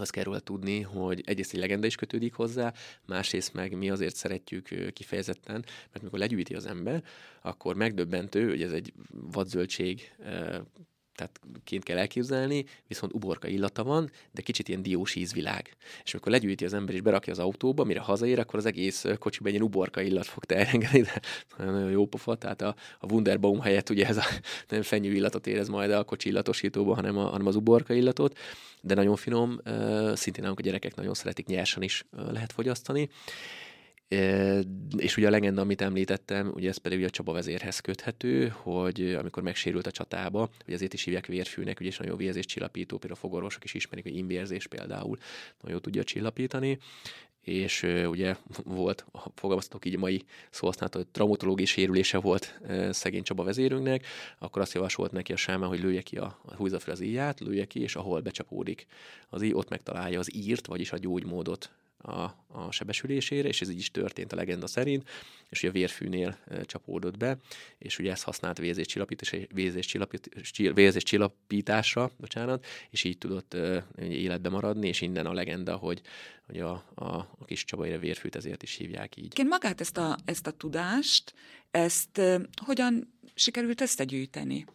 azt 0.00 0.10
kell 0.10 0.24
róla 0.24 0.38
tudni, 0.38 0.80
hogy 0.80 1.22
egyrészt 1.26 1.52
egy 1.52 1.60
legenda 1.60 1.86
is 1.86 1.94
kötődik 1.94 2.34
hozzá, 2.34 2.72
másrészt 3.06 3.54
meg 3.54 3.76
mi 3.76 3.90
azért 3.90 4.16
szeretjük 4.16 4.92
kifejezetten, 4.92 5.64
mert 5.92 6.02
mikor 6.02 6.18
legyűjti 6.18 6.54
az 6.54 6.66
ember, 6.66 7.04
akkor 7.42 7.74
megdöbbentő, 7.74 8.48
hogy 8.48 8.62
ez 8.62 8.72
egy 8.72 8.92
vadzöldség 9.10 10.12
tehát 11.18 11.40
ként 11.64 11.82
kell 11.82 11.98
elképzelni, 11.98 12.64
viszont 12.86 13.12
uborka 13.12 13.48
illata 13.48 13.84
van, 13.84 14.10
de 14.30 14.42
kicsit 14.42 14.68
ilyen 14.68 14.82
diós 14.82 15.14
ízvilág. 15.14 15.76
És 16.04 16.12
amikor 16.12 16.32
legyűjti 16.32 16.64
az 16.64 16.72
ember 16.72 16.94
és 16.94 17.00
berakja 17.00 17.32
az 17.32 17.38
autóba, 17.38 17.84
mire 17.84 18.00
hazaér, 18.00 18.38
akkor 18.38 18.58
az 18.58 18.66
egész 18.66 19.04
kocsiban 19.18 19.48
egy 19.48 19.54
ilyen 19.54 19.66
uborka 19.66 20.00
illat 20.00 20.26
fog 20.26 20.44
terengeni, 20.44 21.00
de 21.00 21.20
nagyon 21.64 21.90
jó 21.90 22.06
pofa, 22.06 22.34
tehát 22.34 22.62
a, 22.62 22.74
a 22.98 23.12
Wunderbaum 23.12 23.60
helyett 23.60 23.90
ugye 23.90 24.06
ez 24.06 24.16
a 24.16 24.24
nem 24.68 24.82
fenyő 24.82 25.12
illatot 25.12 25.46
érez 25.46 25.68
majd 25.68 25.90
a 25.90 26.04
kocsi 26.04 26.28
illatosítóba, 26.28 26.94
hanem, 26.94 27.18
a, 27.18 27.24
hanem 27.24 27.46
az 27.46 27.56
uborka 27.56 27.94
illatot, 27.94 28.38
de 28.80 28.94
nagyon 28.94 29.16
finom, 29.16 29.60
szintén 30.14 30.42
nálunk 30.42 30.58
a 30.58 30.62
gyerekek 30.62 30.94
nagyon 30.94 31.14
szeretik, 31.14 31.46
nyersen 31.46 31.82
is 31.82 32.04
lehet 32.32 32.52
fogyasztani. 32.52 33.08
És 34.96 35.16
ugye 35.16 35.26
a 35.26 35.30
legenda, 35.30 35.60
amit 35.60 35.80
említettem, 35.80 36.50
ugye 36.54 36.68
ez 36.68 36.76
pedig 36.76 36.98
ugye 36.98 37.06
a 37.06 37.10
Csaba 37.10 37.32
vezérhez 37.32 37.80
köthető, 37.80 38.48
hogy 38.48 39.14
amikor 39.14 39.42
megsérült 39.42 39.86
a 39.86 39.90
csatába, 39.90 40.48
hogy 40.64 40.74
ezért 40.74 40.94
is 40.94 41.04
hívják 41.04 41.26
vérfűnek, 41.26 41.80
ugye 41.80 41.88
és 41.88 41.98
nagyon 41.98 42.16
vérzés 42.16 42.44
csillapító, 42.44 42.98
például 42.98 43.20
a 43.20 43.26
fogorvosok 43.26 43.64
is 43.64 43.74
ismerik, 43.74 44.04
hogy 44.04 44.16
invérzés 44.16 44.66
például 44.66 45.18
nagyon 45.60 45.80
tudja 45.80 46.04
csillapítani, 46.04 46.78
és 47.40 47.82
ugye 48.06 48.36
volt, 48.64 49.06
fogalmaztatok 49.34 49.84
így 49.84 49.94
a 49.94 49.98
mai 49.98 50.24
szó 50.50 50.70
hogy 50.90 51.06
traumatológiai 51.06 51.66
sérülése 51.66 52.18
volt 52.18 52.60
szegény 52.90 53.22
Csaba 53.22 53.44
vezérünknek, 53.44 54.06
akkor 54.38 54.62
azt 54.62 54.74
javasolt 54.74 55.12
neki 55.12 55.32
a 55.32 55.36
sámán, 55.36 55.68
hogy 55.68 55.80
lője 55.80 56.02
ki 56.02 56.16
a, 56.16 56.40
húzza 56.56 56.78
fel 56.78 56.92
az 56.92 57.00
íját, 57.00 57.40
lője 57.40 57.64
ki, 57.64 57.80
és 57.80 57.96
ahol 57.96 58.20
becsapódik 58.20 58.86
az 59.28 59.42
íj, 59.42 59.52
ott 59.52 59.68
megtalálja 59.68 60.18
az 60.18 60.34
írt, 60.34 60.66
vagyis 60.66 60.92
a 60.92 60.98
gyógymódot 60.98 61.70
a, 61.98 62.20
a 62.46 62.70
sebesülésére, 62.70 63.48
és 63.48 63.60
ez 63.60 63.70
így 63.70 63.78
is 63.78 63.90
történt 63.90 64.32
a 64.32 64.36
legenda 64.36 64.66
szerint, 64.66 65.08
és 65.48 65.58
ugye 65.58 65.68
a 65.68 65.72
vérfűnél 65.72 66.38
csapódott 66.64 67.16
be, 67.16 67.36
és 67.78 67.98
ugye 67.98 68.10
ezt 68.10 68.22
használt 68.22 68.58
vézés 68.58 69.84
csillapításra, 71.02 72.10
bocsánat, 72.16 72.66
és 72.90 73.04
így 73.04 73.18
tudott 73.18 73.56
életbe 73.98 74.48
maradni, 74.48 74.88
és 74.88 75.00
innen 75.00 75.26
a 75.26 75.32
legenda, 75.32 75.76
hogy, 75.76 76.00
hogy 76.46 76.60
a, 76.60 76.70
a, 76.94 77.04
a 77.38 77.44
kis 77.44 77.64
Csabaira 77.64 77.98
vérfűt 77.98 78.36
ezért 78.36 78.62
is 78.62 78.74
hívják 78.74 79.16
így. 79.16 79.38
Én 79.38 79.46
magát 79.46 79.80
ezt 79.80 79.96
a, 79.96 80.16
ezt 80.24 80.46
a 80.46 80.50
tudást, 80.50 81.34
ezt 81.70 82.20
hogyan 82.64 83.14
sikerült 83.34 83.80
ezt 83.80 84.04
gyűjteni? 84.04 84.66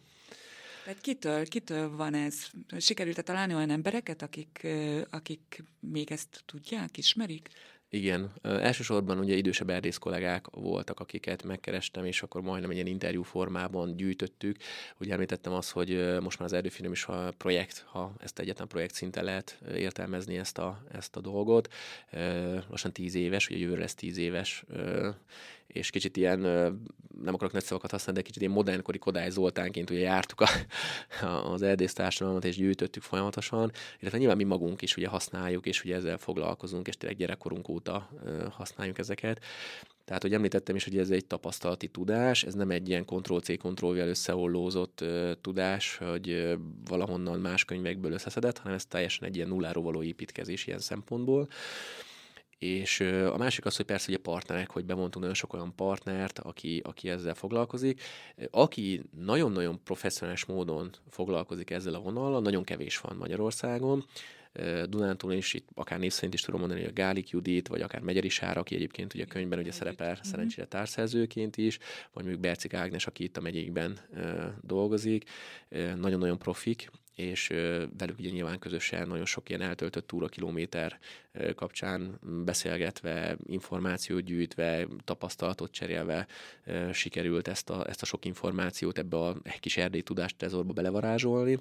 Tehát 0.84 1.00
kitől, 1.00 1.46
kitől 1.46 1.96
van 1.96 2.14
ez? 2.14 2.46
Sikerült-e 2.78 3.22
találni 3.22 3.54
olyan 3.54 3.70
embereket, 3.70 4.22
akik, 4.22 4.66
akik 5.10 5.62
még 5.80 6.12
ezt 6.12 6.42
tudják, 6.46 6.96
ismerik? 6.96 7.48
Igen, 7.88 8.32
elsősorban 8.42 9.18
ugye 9.18 9.34
idősebb 9.34 9.70
erdész 9.70 9.96
kollégák 9.96 10.46
voltak, 10.50 11.00
akiket 11.00 11.42
megkerestem, 11.42 12.04
és 12.04 12.22
akkor 12.22 12.40
majdnem 12.42 12.70
egy 12.70 12.76
ilyen 12.76 12.88
interjú 12.88 13.22
formában 13.22 13.96
gyűjtöttük. 13.96 14.56
Ugye 14.98 15.12
említettem 15.12 15.52
azt, 15.52 15.70
hogy 15.70 16.18
most 16.20 16.38
már 16.38 16.48
az 16.48 16.54
erdőfilm 16.54 16.92
is 16.92 17.04
a 17.04 17.32
projekt, 17.36 17.84
ha 17.88 18.14
ezt 18.18 18.38
egyetlen 18.38 18.68
projekt 18.68 18.94
szinten 18.94 19.24
lehet 19.24 19.58
értelmezni 19.74 20.36
ezt 20.36 20.58
a, 20.58 20.84
ezt 20.92 21.16
a 21.16 21.20
dolgot. 21.20 21.72
Lassan 22.68 22.92
tíz 22.92 23.14
éves, 23.14 23.48
ugye 23.48 23.58
jövőre 23.58 23.80
lesz 23.80 23.94
tíz 23.94 24.16
éves, 24.16 24.64
és 25.66 25.90
kicsit 25.90 26.16
ilyen, 26.16 26.38
nem 27.22 27.34
akarok 27.34 27.52
nagy 27.52 27.64
szavakat 27.64 27.90
használni, 27.90 28.20
de 28.20 28.26
kicsit 28.26 28.42
ilyen 28.42 28.54
modernkori 28.54 28.98
Kodály 28.98 29.30
Zoltánként 29.30 29.90
ugye 29.90 30.00
jártuk 30.00 30.40
a, 30.40 30.48
az 31.26 31.62
erdész 31.62 31.92
társadalmat, 31.92 32.44
és 32.44 32.56
gyűjtöttük 32.56 33.02
folyamatosan, 33.02 33.72
illetve 34.00 34.18
nyilván 34.18 34.36
mi 34.36 34.44
magunk 34.44 34.82
is 34.82 34.96
ugye 34.96 35.08
használjuk, 35.08 35.66
és 35.66 35.84
ugye 35.84 35.94
ezzel 35.94 36.18
foglalkozunk, 36.18 36.88
és 36.88 36.96
tényleg 36.96 37.18
gyerekkorunk 37.18 37.68
óta 37.68 38.08
használjuk 38.50 38.98
ezeket. 38.98 39.44
Tehát, 40.04 40.22
hogy 40.22 40.34
említettem 40.34 40.76
is, 40.76 40.84
hogy 40.84 40.98
ez 40.98 41.10
egy 41.10 41.26
tapasztalati 41.26 41.88
tudás, 41.88 42.44
ez 42.44 42.54
nem 42.54 42.70
egy 42.70 42.88
ilyen 42.88 43.04
Ctrl-C, 43.04 43.58
Ctrl-V 43.58 43.96
összeollózott 43.96 45.00
uh, 45.00 45.30
tudás, 45.40 45.96
hogy 45.96 46.30
uh, 46.30 46.52
valahonnan 46.88 47.40
más 47.40 47.64
könyvekből 47.64 48.12
összeszedett, 48.12 48.58
hanem 48.58 48.76
ez 48.76 48.86
teljesen 48.86 49.28
egy 49.28 49.36
ilyen 49.36 49.48
nulláról 49.48 49.82
való 49.82 50.02
építkezés 50.02 50.66
ilyen 50.66 50.78
szempontból. 50.78 51.48
És 52.64 53.00
a 53.32 53.36
másik 53.36 53.64
az, 53.64 53.76
hogy 53.76 53.84
persze 53.84 54.06
ugye 54.08 54.18
partnerek, 54.18 54.70
hogy 54.70 54.84
bevontunk 54.84 55.18
nagyon 55.18 55.34
sok 55.34 55.52
olyan 55.52 55.74
partnert, 55.74 56.38
aki, 56.38 56.80
aki 56.84 57.08
ezzel 57.08 57.34
foglalkozik. 57.34 58.02
Aki 58.50 59.02
nagyon-nagyon 59.10 59.80
professzionális 59.84 60.44
módon 60.44 60.90
foglalkozik 61.10 61.70
ezzel 61.70 61.94
a 61.94 62.00
vonallal, 62.00 62.40
nagyon 62.40 62.64
kevés 62.64 62.98
van 62.98 63.16
Magyarországon. 63.16 64.04
Dunántúl 64.88 65.32
is 65.32 65.54
itt 65.54 65.68
akár 65.74 65.98
név 65.98 66.12
szerint 66.12 66.34
is 66.34 66.40
tudom 66.40 66.60
mondani, 66.60 66.80
hogy 66.80 66.90
a 66.90 66.94
Gálik 66.94 67.30
Judit, 67.30 67.68
vagy 67.68 67.80
akár 67.80 68.00
Megyeri 68.00 68.28
Sára, 68.28 68.60
aki 68.60 68.74
egyébként 68.74 69.14
ugye 69.14 69.24
a 69.24 69.26
könyvben 69.26 69.58
ugye 69.58 69.72
szerepel 69.72 70.10
uh-huh. 70.10 70.24
szerencsére 70.24 70.66
társszerzőként 70.66 71.56
is, 71.56 71.78
vagy 72.12 72.22
mondjuk 72.22 72.40
Bercik 72.40 72.74
Ágnes, 72.74 73.06
aki 73.06 73.24
itt 73.24 73.36
a 73.36 73.40
megyékben 73.40 73.98
dolgozik, 74.60 75.30
nagyon-nagyon 75.96 76.38
profik, 76.38 76.90
és 77.14 77.48
velük 77.98 78.18
ugye 78.18 78.30
nyilván 78.30 78.58
közösen 78.58 79.08
nagyon 79.08 79.24
sok 79.24 79.48
ilyen 79.48 79.60
eltöltött 79.60 80.06
túra 80.06 80.26
kilométer 80.26 80.98
kapcsán 81.54 82.18
beszélgetve, 82.44 83.36
információt 83.46 84.22
gyűjtve, 84.22 84.86
tapasztalatot 85.04 85.70
cserélve 85.72 86.26
sikerült 86.92 87.48
ezt 87.48 87.70
a, 87.70 87.88
ezt 87.88 88.02
a 88.02 88.06
sok 88.06 88.24
információt 88.24 88.98
ebbe 88.98 89.16
a 89.16 89.36
kis 89.60 89.76
erdély 89.76 90.02
tudást 90.02 90.36
tezorba 90.36 90.72
belevarázsolni. 90.72 91.58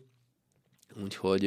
Úgyhogy 1.03 1.43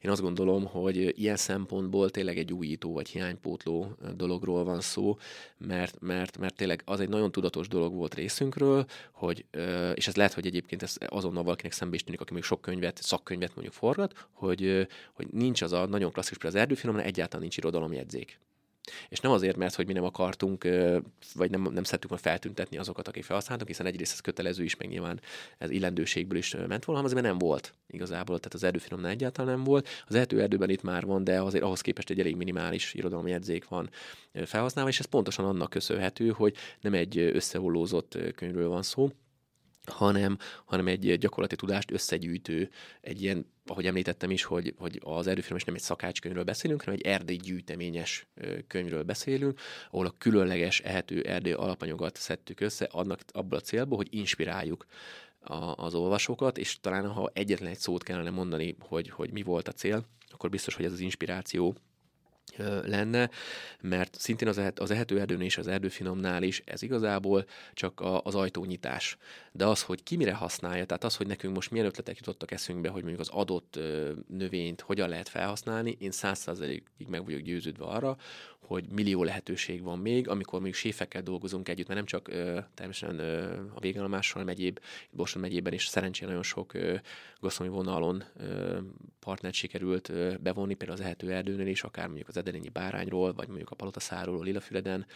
én 0.00 0.10
azt 0.10 0.20
gondolom, 0.20 0.66
hogy 0.66 1.18
ilyen 1.18 1.36
szempontból 1.36 2.10
tényleg 2.10 2.38
egy 2.38 2.52
újító 2.52 2.92
vagy 2.92 3.08
hiánypótló 3.08 3.96
dologról 4.16 4.64
van 4.64 4.80
szó, 4.80 5.16
mert, 5.58 6.00
mert, 6.00 6.38
mert 6.38 6.54
tényleg 6.54 6.82
az 6.84 7.00
egy 7.00 7.08
nagyon 7.08 7.32
tudatos 7.32 7.68
dolog 7.68 7.94
volt 7.94 8.14
részünkről, 8.14 8.84
hogy, 9.12 9.44
és 9.94 10.06
ez 10.06 10.16
lehet, 10.16 10.32
hogy 10.32 10.46
egyébként 10.46 10.82
ez 10.82 10.96
azonnal 11.06 11.42
valakinek 11.42 11.72
szembe 11.72 11.94
is 11.94 12.04
tűnik, 12.04 12.20
aki 12.20 12.32
még 12.32 12.42
sok 12.42 12.60
könyvet, 12.60 13.02
szakkönyvet 13.02 13.54
mondjuk 13.54 13.74
forgat, 13.74 14.26
hogy, 14.32 14.86
hogy 15.12 15.26
nincs 15.30 15.62
az 15.62 15.72
a 15.72 15.86
nagyon 15.86 16.12
klasszikus, 16.12 16.38
például 16.38 16.62
az 16.62 16.68
erdőfilmben 16.68 17.04
egyáltalán 17.04 17.42
nincs 17.42 17.56
irodalomjegyzék. 17.56 18.38
És 19.08 19.20
nem 19.20 19.32
azért, 19.32 19.56
mert 19.56 19.74
hogy 19.74 19.86
mi 19.86 19.92
nem 19.92 20.04
akartunk, 20.04 20.62
vagy 21.34 21.50
nem, 21.50 21.62
nem 21.62 21.84
szerettük 21.84 22.08
volna 22.08 22.24
feltüntetni 22.24 22.78
azokat, 22.78 23.08
akik 23.08 23.24
felhasználtak, 23.24 23.66
hiszen 23.66 23.86
egyrészt 23.86 24.12
ez 24.12 24.20
kötelező 24.20 24.64
is, 24.64 24.76
meg 24.76 24.88
nyilván 24.88 25.20
ez 25.58 25.70
illendőségből 25.70 26.38
is 26.38 26.54
ment 26.54 26.84
volna, 26.84 27.00
hanem 27.00 27.04
azért 27.04 27.22
nem 27.22 27.38
volt 27.38 27.74
igazából, 27.86 28.38
tehát 28.38 28.54
az 28.54 28.62
erdőfilmnál 28.62 29.10
egyáltalán 29.10 29.54
nem 29.54 29.64
volt. 29.64 29.88
Az 30.06 30.14
erdő 30.14 30.40
erdőben 30.40 30.70
itt 30.70 30.82
már 30.82 31.04
van, 31.04 31.24
de 31.24 31.42
azért 31.42 31.64
ahhoz 31.64 31.80
képest 31.80 32.10
egy 32.10 32.20
elég 32.20 32.36
minimális 32.36 32.94
irodalmi 32.94 33.30
jegyzék 33.30 33.68
van 33.68 33.90
felhasználva, 34.44 34.90
és 34.90 34.98
ez 34.98 35.06
pontosan 35.06 35.44
annak 35.44 35.70
köszönhető, 35.70 36.28
hogy 36.28 36.54
nem 36.80 36.94
egy 36.94 37.18
összehollózott 37.18 38.18
könyvről 38.34 38.68
van 38.68 38.82
szó, 38.82 39.10
hanem, 39.90 40.38
hanem 40.64 40.86
egy 40.86 41.18
gyakorlati 41.18 41.56
tudást 41.56 41.90
összegyűjtő, 41.90 42.70
egy 43.00 43.22
ilyen, 43.22 43.46
ahogy 43.66 43.86
említettem 43.86 44.30
is, 44.30 44.44
hogy, 44.44 44.74
hogy 44.78 45.00
az 45.04 45.26
erőfilmes 45.26 45.64
nem 45.64 45.74
egy 45.74 45.80
szakácskönyvről 45.80 46.44
beszélünk, 46.44 46.82
hanem 46.82 46.98
egy 47.02 47.06
erdély 47.06 47.36
gyűjteményes 47.36 48.26
könyvről 48.66 49.02
beszélünk, 49.02 49.60
ahol 49.90 50.06
a 50.06 50.14
különleges 50.18 50.80
ehető 50.80 51.22
erdély 51.22 51.52
alapanyagot 51.52 52.16
szedtük 52.16 52.60
össze, 52.60 52.88
annak 52.90 53.20
abból 53.32 53.58
a 53.58 53.62
célból, 53.62 53.96
hogy 53.96 54.14
inspiráljuk 54.14 54.86
a, 55.40 55.54
az 55.54 55.94
olvasókat, 55.94 56.58
és 56.58 56.80
talán 56.80 57.08
ha 57.08 57.30
egyetlen 57.32 57.70
egy 57.70 57.78
szót 57.78 58.02
kellene 58.02 58.30
mondani, 58.30 58.76
hogy, 58.80 59.10
hogy 59.10 59.32
mi 59.32 59.42
volt 59.42 59.68
a 59.68 59.72
cél, 59.72 60.04
akkor 60.30 60.50
biztos, 60.50 60.74
hogy 60.74 60.84
ez 60.84 60.92
az 60.92 61.00
inspiráció 61.00 61.76
lenne, 62.84 63.30
mert 63.80 64.16
szintén 64.18 64.48
az, 64.48 64.60
az 64.76 64.90
ehető 64.90 65.20
erdőn 65.20 65.40
és 65.40 65.58
az 65.58 65.66
erdőfinomnál 65.66 66.42
is 66.42 66.62
ez 66.64 66.82
igazából 66.82 67.44
csak 67.74 68.00
a, 68.00 68.20
az 68.22 68.34
ajtónyitás. 68.34 69.16
De 69.52 69.66
az, 69.66 69.82
hogy 69.82 70.02
ki 70.02 70.16
mire 70.16 70.34
használja, 70.34 70.84
tehát 70.84 71.04
az, 71.04 71.16
hogy 71.16 71.26
nekünk 71.26 71.54
most 71.54 71.70
milyen 71.70 71.86
ötletek 71.86 72.18
jutottak 72.18 72.50
eszünkbe, 72.50 72.88
hogy 72.88 73.02
mondjuk 73.02 73.20
az 73.20 73.28
adott 73.28 73.78
növényt 74.28 74.80
hogyan 74.80 75.08
lehet 75.08 75.28
felhasználni, 75.28 75.96
én 76.00 76.10
százszerzelékig 76.10 77.06
meg 77.08 77.24
vagyok 77.24 77.40
győződve 77.40 77.84
arra, 77.84 78.16
hogy 78.66 78.88
millió 78.88 79.24
lehetőség 79.24 79.82
van 79.82 79.98
még, 79.98 80.28
amikor 80.28 80.60
még 80.60 80.74
séfekkel 80.74 81.22
dolgozunk 81.22 81.68
együtt, 81.68 81.86
mert 81.86 81.98
nem 81.98 82.08
csak 82.08 82.28
ö, 82.28 82.58
természetesen 82.74 83.18
ö, 83.18 83.60
a 83.74 83.80
végállomással 83.80 84.44
megyéb, 84.44 84.80
Borson 85.10 85.40
megyében 85.40 85.72
is 85.72 85.86
szerencsére 85.86 86.26
nagyon 86.26 86.42
sok 86.42 86.74
ö, 86.74 86.96
gasztronómi 87.40 87.76
vonalon 87.76 88.24
ö, 88.36 88.78
partnert 89.20 89.54
sikerült 89.54 90.08
ö, 90.08 90.34
bevonni, 90.40 90.74
például 90.74 90.98
az 90.98 91.04
Ehető 91.04 91.32
Erdőnél 91.32 91.66
is, 91.66 91.82
akár 91.82 92.06
mondjuk 92.06 92.28
az 92.28 92.36
Edelényi 92.36 92.68
Bárányról, 92.68 93.32
vagy 93.32 93.46
mondjuk 93.48 93.70
a 93.70 93.74
Palotaszáról, 93.74 94.44
Lilafüleden, 94.44 95.06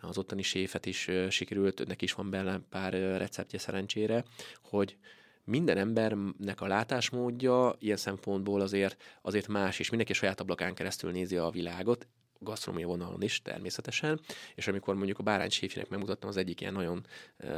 az 0.00 0.18
ottani 0.18 0.42
séfet 0.42 0.86
is 0.86 1.08
ö, 1.08 1.30
sikerült, 1.30 1.86
neki 1.86 2.04
is 2.04 2.12
van 2.12 2.30
benne 2.30 2.60
pár 2.70 2.94
ö, 2.94 3.16
receptje 3.16 3.58
szerencsére, 3.58 4.24
hogy 4.62 4.96
minden 5.44 5.76
embernek 5.76 6.60
a 6.60 6.66
látásmódja 6.66 7.76
ilyen 7.78 7.96
szempontból 7.96 8.60
azért, 8.60 9.02
azért 9.22 9.48
más, 9.48 9.78
és 9.78 9.88
mindenki 9.88 10.12
saját 10.12 10.40
ablakán 10.40 10.74
keresztül 10.74 11.10
nézi 11.10 11.36
a 11.36 11.50
világot 11.50 12.06
gasztronómia 12.44 12.86
vonalon 12.86 13.22
is 13.22 13.42
természetesen, 13.42 14.20
és 14.54 14.68
amikor 14.68 14.94
mondjuk 14.94 15.18
a 15.18 15.22
bárány 15.22 15.50
séfinek 15.50 15.88
megmutattam 15.88 16.28
az 16.28 16.36
egyik 16.36 16.60
ilyen 16.60 16.72
nagyon 16.72 17.06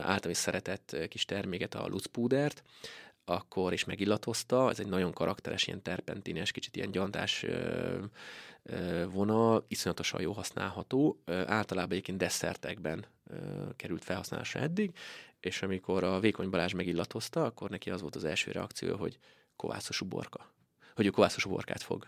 által 0.01 0.31
is 0.31 0.37
szeretett 0.37 0.97
kis 1.09 1.25
terméket, 1.25 1.75
a 1.75 1.87
Lutzpúdert, 1.87 2.63
akkor 3.25 3.73
is 3.73 3.85
megillatozta, 3.85 4.71
ez 4.71 4.81
egy 4.81 4.87
nagyon 4.87 5.13
karakteres, 5.13 5.67
ilyen 5.67 5.83
terpentines, 5.83 6.51
kicsit 6.51 6.77
ilyen 6.77 6.91
gyantás 6.91 7.47
vonal, 9.13 9.65
iszonyatosan 9.69 10.21
jó 10.21 10.33
használható, 10.33 11.23
általában 11.47 11.93
egyébként 11.93 12.19
desszertekben 12.19 13.07
került 13.77 14.05
felhasználásra 14.05 14.61
eddig, 14.61 14.93
és 15.41 15.63
amikor 15.63 16.05
a 16.05 16.21
Vékony 16.21 16.51
Balázs 16.51 16.73
megillatozta, 16.73 17.45
akkor 17.45 17.71
neki 17.71 17.91
az 17.91 18.01
volt 18.01 18.17
az 18.17 18.25
első 18.25 18.51
reakció, 18.51 18.97
hogy 18.97 19.19
kovászos 19.57 20.01
uborka. 20.01 20.53
Hogy 20.95 21.07
ő 21.07 21.11
kovászos 21.11 21.45
uborkát 21.45 21.83
fog 21.83 22.07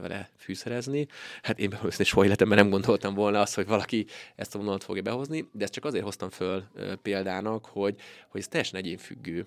vele 0.00 0.30
fűszerezni. 0.36 1.06
Hát 1.42 1.58
én 1.58 1.70
behoztam 1.70 2.06
soha 2.06 2.24
életemben 2.24 2.58
nem 2.58 2.70
gondoltam 2.70 3.14
volna 3.14 3.40
azt, 3.40 3.54
hogy 3.54 3.66
valaki 3.66 4.06
ezt 4.36 4.54
a 4.54 4.58
vonalat 4.58 4.84
fogja 4.84 5.02
behozni, 5.02 5.48
de 5.52 5.64
ezt 5.64 5.72
csak 5.72 5.84
azért 5.84 6.04
hoztam 6.04 6.30
föl 6.30 6.64
példának, 7.02 7.64
hogy, 7.64 8.00
hogy 8.28 8.40
ez 8.40 8.48
teljesen 8.48 8.78
egyénfüggő 8.78 9.46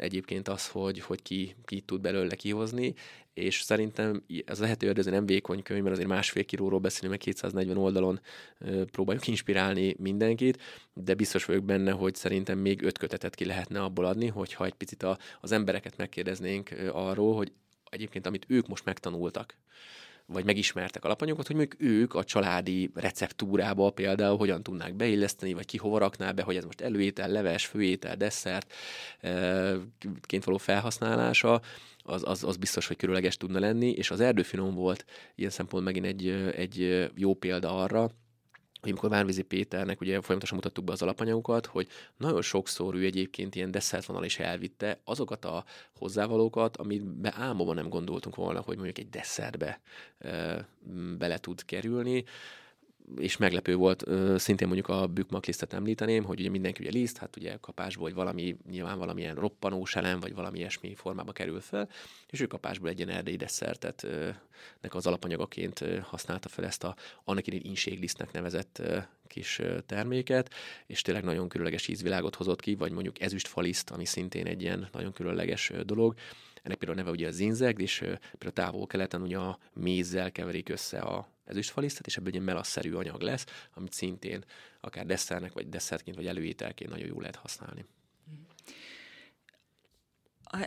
egyébként 0.00 0.48
az, 0.48 0.68
hogy, 0.68 1.00
hogy 1.00 1.22
ki, 1.22 1.54
ki 1.64 1.80
tud 1.80 2.00
belőle 2.00 2.34
kihozni, 2.34 2.94
és 3.34 3.60
szerintem 3.60 4.22
ez 4.44 4.58
lehető, 4.58 4.86
hogy 4.86 4.98
ez 4.98 5.06
nem 5.06 5.26
vékony 5.26 5.62
könyv, 5.62 5.82
mert 5.82 5.94
azért 5.94 6.08
másfél 6.08 6.44
kilóról 6.44 6.78
beszélünk, 6.78 7.10
meg 7.10 7.20
240 7.20 7.76
oldalon 7.76 8.20
próbáljuk 8.90 9.26
inspirálni 9.26 9.94
mindenkit, 9.98 10.62
de 10.94 11.14
biztos 11.14 11.44
vagyok 11.44 11.64
benne, 11.64 11.90
hogy 11.90 12.14
szerintem 12.14 12.58
még 12.58 12.82
öt 12.82 12.98
kötetet 12.98 13.34
ki 13.34 13.44
lehetne 13.44 13.82
abból 13.82 14.04
adni, 14.04 14.26
hogyha 14.26 14.64
egy 14.64 14.74
picit 14.74 15.02
a, 15.02 15.18
az 15.40 15.52
embereket 15.52 15.96
megkérdeznénk 15.96 16.70
arról, 16.92 17.34
hogy 17.34 17.52
egyébként, 17.90 18.26
amit 18.26 18.44
ők 18.48 18.66
most 18.66 18.84
megtanultak, 18.84 19.56
vagy 20.26 20.44
megismertek 20.44 21.04
alapanyagot, 21.04 21.46
hogy 21.46 21.56
mondjuk 21.56 21.80
ők 21.82 22.14
a 22.14 22.24
családi 22.24 22.90
receptúrába 22.94 23.90
például 23.90 24.36
hogyan 24.36 24.62
tudnák 24.62 24.94
beilleszteni, 24.94 25.52
vagy 25.52 25.66
ki 25.66 25.76
hova 25.76 25.98
rakná 25.98 26.32
be, 26.32 26.42
hogy 26.42 26.56
ez 26.56 26.64
most 26.64 26.80
előétel, 26.80 27.28
leves, 27.28 27.66
főétel, 27.66 28.16
desszert 28.16 28.74
ként 30.20 30.44
való 30.44 30.56
felhasználása, 30.56 31.60
az, 32.02 32.22
az, 32.26 32.44
az 32.44 32.56
biztos, 32.56 32.86
hogy 32.86 32.96
körülleges 32.96 33.36
tudna 33.36 33.58
lenni, 33.58 33.90
és 33.90 34.10
az 34.10 34.20
erdőfinom 34.20 34.74
volt 34.74 35.04
ilyen 35.34 35.50
szempont 35.50 35.84
megint 35.84 36.06
egy, 36.06 36.28
egy 36.56 37.10
jó 37.14 37.34
példa 37.34 37.76
arra, 37.76 38.10
hogy 38.80 38.90
amikor 38.90 39.10
Várvízi 39.10 39.42
Péternek 39.42 40.00
ugye 40.00 40.20
folyamatosan 40.20 40.56
mutattuk 40.56 40.84
be 40.84 40.92
az 40.92 41.02
alapanyagokat, 41.02 41.66
hogy 41.66 41.88
nagyon 42.16 42.42
sokszor 42.42 42.94
ő 42.94 43.04
egyébként 43.04 43.54
ilyen 43.54 43.70
desszertvonal 43.70 44.24
is 44.24 44.38
elvitte 44.38 45.00
azokat 45.04 45.44
a 45.44 45.64
hozzávalókat, 45.98 46.76
amit 46.76 47.04
be 47.04 47.34
álmában 47.36 47.74
nem 47.74 47.88
gondoltunk 47.88 48.36
volna, 48.36 48.60
hogy 48.60 48.76
mondjuk 48.76 48.98
egy 48.98 49.08
desszertbe 49.08 49.80
e, 50.18 50.66
bele 51.18 51.38
tud 51.38 51.64
kerülni 51.64 52.24
és 53.16 53.36
meglepő 53.36 53.74
volt, 53.74 54.04
szintén 54.38 54.66
mondjuk 54.66 54.88
a 54.88 55.06
Bükmak 55.06 55.46
lisztet 55.46 55.72
említeném, 55.72 56.24
hogy 56.24 56.40
ugye 56.40 56.50
mindenki 56.50 56.82
ugye 56.82 56.90
liszt, 56.90 57.16
hát 57.16 57.36
ugye 57.36 57.56
kapásból, 57.60 58.04
vagy 58.04 58.14
valami, 58.14 58.56
nyilván 58.70 58.98
valamilyen 58.98 59.34
roppanós 59.34 59.96
elem, 59.96 60.20
vagy 60.20 60.34
valami 60.34 60.58
ilyesmi 60.58 60.94
formába 60.94 61.32
kerül 61.32 61.60
fel, 61.60 61.88
és 62.30 62.40
ő 62.40 62.46
kapásból 62.46 62.88
egy 62.88 62.98
ilyen 62.98 63.10
erdélyi 63.10 63.36
desszertet 63.36 64.06
nek 64.80 64.94
az 64.94 65.06
alapanyagaként 65.06 65.84
használta 66.02 66.48
fel 66.48 66.64
ezt 66.64 66.84
a 66.84 66.96
annak 67.24 67.46
idén 67.46 67.60
inséglisztnek 67.64 68.32
nevezett 68.32 68.82
kis 69.26 69.60
terméket, 69.86 70.54
és 70.86 71.02
tényleg 71.02 71.24
nagyon 71.24 71.48
különleges 71.48 71.88
ízvilágot 71.88 72.34
hozott 72.34 72.60
ki, 72.60 72.74
vagy 72.74 72.92
mondjuk 72.92 73.20
ezüstfaliszt, 73.20 73.90
ami 73.90 74.04
szintén 74.04 74.46
egy 74.46 74.62
ilyen 74.62 74.88
nagyon 74.92 75.12
különleges 75.12 75.72
dolog. 75.84 76.14
Ennek 76.62 76.78
például 76.78 77.00
neve 77.00 77.10
ugye 77.10 77.26
a 77.26 77.30
zinzeg, 77.30 77.80
és 77.80 77.98
például 77.98 78.52
távol-keleten 78.52 79.22
ugye 79.22 79.38
a 79.38 79.58
mézzel 79.72 80.32
keverik 80.32 80.68
össze 80.68 80.98
a 80.98 81.28
ezüstfalisztet, 81.48 82.06
és 82.06 82.16
ebből 82.16 82.34
egy 82.34 82.40
melasszerű 82.40 82.92
anyag 82.92 83.20
lesz, 83.20 83.44
amit 83.74 83.92
szintén 83.92 84.44
akár 84.80 85.06
desszernek, 85.06 85.52
vagy 85.52 85.68
desszertként, 85.68 86.16
vagy 86.16 86.26
előételként 86.26 86.90
nagyon 86.90 87.06
jól 87.06 87.20
lehet 87.20 87.36
használni. 87.36 87.84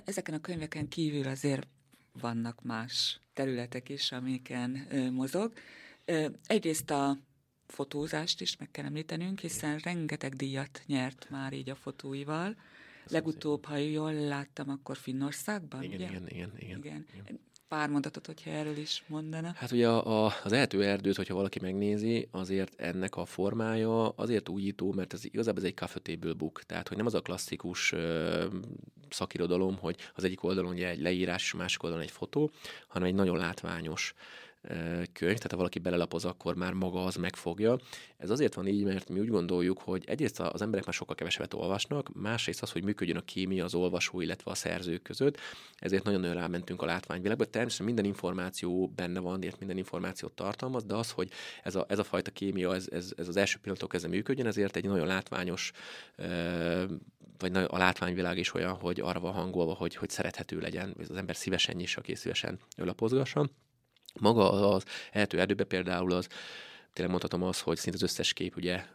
Ezeken 0.06 0.34
a 0.34 0.42
könyveken 0.42 0.88
kívül 0.88 1.28
azért 1.28 1.68
vannak 2.12 2.62
más 2.64 3.20
területek 3.34 3.90
is, 3.90 4.12
amiken 4.12 4.88
mozog. 5.12 5.54
Egyrészt 6.46 6.90
a 6.92 7.18
fotózást 7.68 8.42
is 8.42 8.58
meg 8.58 8.72
kell 8.72 8.86
említenünk, 8.86 9.40
hiszen 9.40 9.78
rengeteg 9.78 10.36
díjat 10.36 10.84
nyert 10.86 11.30
már 11.30 11.54
így 11.54 11.70
a 11.70 11.76
fotóival. 11.76 12.56
Legutóbb, 13.08 13.66
ha 13.66 13.76
jól 13.76 14.14
láttam, 14.14 14.70
akkor 14.70 14.98
Finnországban, 14.98 15.84
igen, 15.84 15.96
ugye? 15.96 16.10
Igen, 16.10 16.28
igen, 16.28 16.52
igen, 16.58 16.78
igen. 16.80 17.06
igen. 17.14 17.40
Pár 17.72 17.90
mondatot, 17.90 18.26
hogyha 18.26 18.50
erről 18.50 18.78
is 18.78 19.04
mondana. 19.08 19.54
Hát 19.56 19.72
ugye 19.72 19.88
a, 19.90 20.26
a, 20.26 20.34
az 20.44 20.52
eltő 20.52 20.84
erdőt, 20.84 21.16
hogyha 21.16 21.34
valaki 21.34 21.60
megnézi, 21.62 22.28
azért 22.32 22.82
ennek 22.82 23.16
a 23.16 23.26
formája 23.26 24.10
azért 24.10 24.50
újító, 24.50 24.92
mert 24.92 25.14
ez 25.14 25.26
igazából 25.26 25.62
ez 25.62 25.68
egy 25.68 25.76
café 25.76 26.16
book, 26.16 26.64
tehát 26.64 26.88
hogy 26.88 26.98
nem 26.98 27.06
az 27.06 27.14
a 27.14 27.22
klasszikus 27.22 27.92
ö, 27.92 28.46
szakirodalom, 29.10 29.78
hogy 29.78 29.96
az 30.16 30.24
egyik 30.24 30.44
oldalon 30.44 30.72
ugye 30.72 30.90
egy 30.90 31.02
leírás, 31.02 31.54
másik 31.54 31.84
oldalon 31.84 32.04
egy 32.04 32.12
fotó, 32.12 32.52
hanem 32.88 33.08
egy 33.08 33.16
nagyon 33.16 33.38
látványos 33.38 34.14
könyv, 35.14 35.36
tehát 35.36 35.52
ha 35.52 35.58
valaki 35.58 35.80
belelapoz, 35.80 36.26
akkor 36.26 36.56
már 36.56 36.74
maga 36.74 37.04
az 37.04 37.16
megfogja. 37.16 37.78
Ez 38.18 38.30
azért 38.30 38.54
van 38.54 38.68
így, 38.68 38.84
mert 38.84 39.10
mi 39.10 39.20
úgy 39.20 39.30
gondoljuk, 39.30 39.80
hogy 39.80 40.04
egyrészt 40.08 40.40
az 40.40 40.62
emberek 40.62 40.86
már 40.86 40.94
sokkal 40.94 41.16
kevesebbet 41.16 41.54
olvasnak, 41.54 42.14
másrészt 42.14 42.62
az, 42.62 42.72
hogy 42.72 42.84
működjön 42.84 43.18
a 43.18 43.22
kémia 43.22 43.64
az 43.64 43.74
olvasó, 43.74 44.22
illetve 44.22 44.52
a 44.52 44.56
szerzők 44.56 45.02
között, 45.02 45.38
ezért 45.76 46.04
nagyon-nagyon 46.04 46.36
rámentünk 46.36 46.82
a 46.82 46.86
látványvilágba. 46.86 47.44
Természetesen 47.46 47.86
minden 47.86 48.06
információ 48.06 48.88
benne 48.88 49.20
van, 49.20 49.42
illetve 49.42 49.60
minden 49.60 49.78
információt 49.78 50.32
tartalmaz, 50.32 50.84
de 50.84 50.96
az, 50.96 51.12
hogy 51.12 51.30
ez 51.64 51.76
a, 51.76 51.86
ez 51.90 52.00
a 52.00 52.04
fajta 52.04 52.32
kémia, 52.32 52.76
ez, 52.76 52.88
ez, 52.92 53.14
ez 53.18 53.28
az 53.28 53.38
első 53.38 53.58
pillanatok 53.62 53.90
kezdve 53.90 54.10
működjön, 54.10 54.48
ezért 54.48 54.76
egy 54.76 54.86
nagyon 54.86 55.08
látványos 55.08 55.72
vagy 57.38 57.56
a 57.56 57.78
látványvilág 57.78 58.38
is 58.38 58.54
olyan, 58.54 58.74
hogy 58.74 59.00
arra 59.00 59.20
van 59.20 59.34
hangolva, 59.34 59.74
hogy, 59.74 59.96
hogy 59.96 60.10
szerethető 60.10 60.60
legyen, 60.60 60.96
az 61.10 61.16
ember 61.16 61.36
szívesen 61.36 61.76
nyissa, 61.76 62.00
aki 62.00 62.16
szívesen 62.16 62.60
lapozgassa. 62.76 63.50
Maga 64.20 64.70
az 64.74 64.84
eltő 65.12 65.40
erdőbe 65.40 65.64
például 65.64 66.12
az 66.12 66.28
tényleg 66.94 67.12
mondhatom 67.12 67.44
azt, 67.44 67.62
hogy 67.62 67.78
szinte 67.78 67.98
az 67.98 68.04
összes 68.04 68.34
kép 68.34 68.56
ugye 68.56 68.86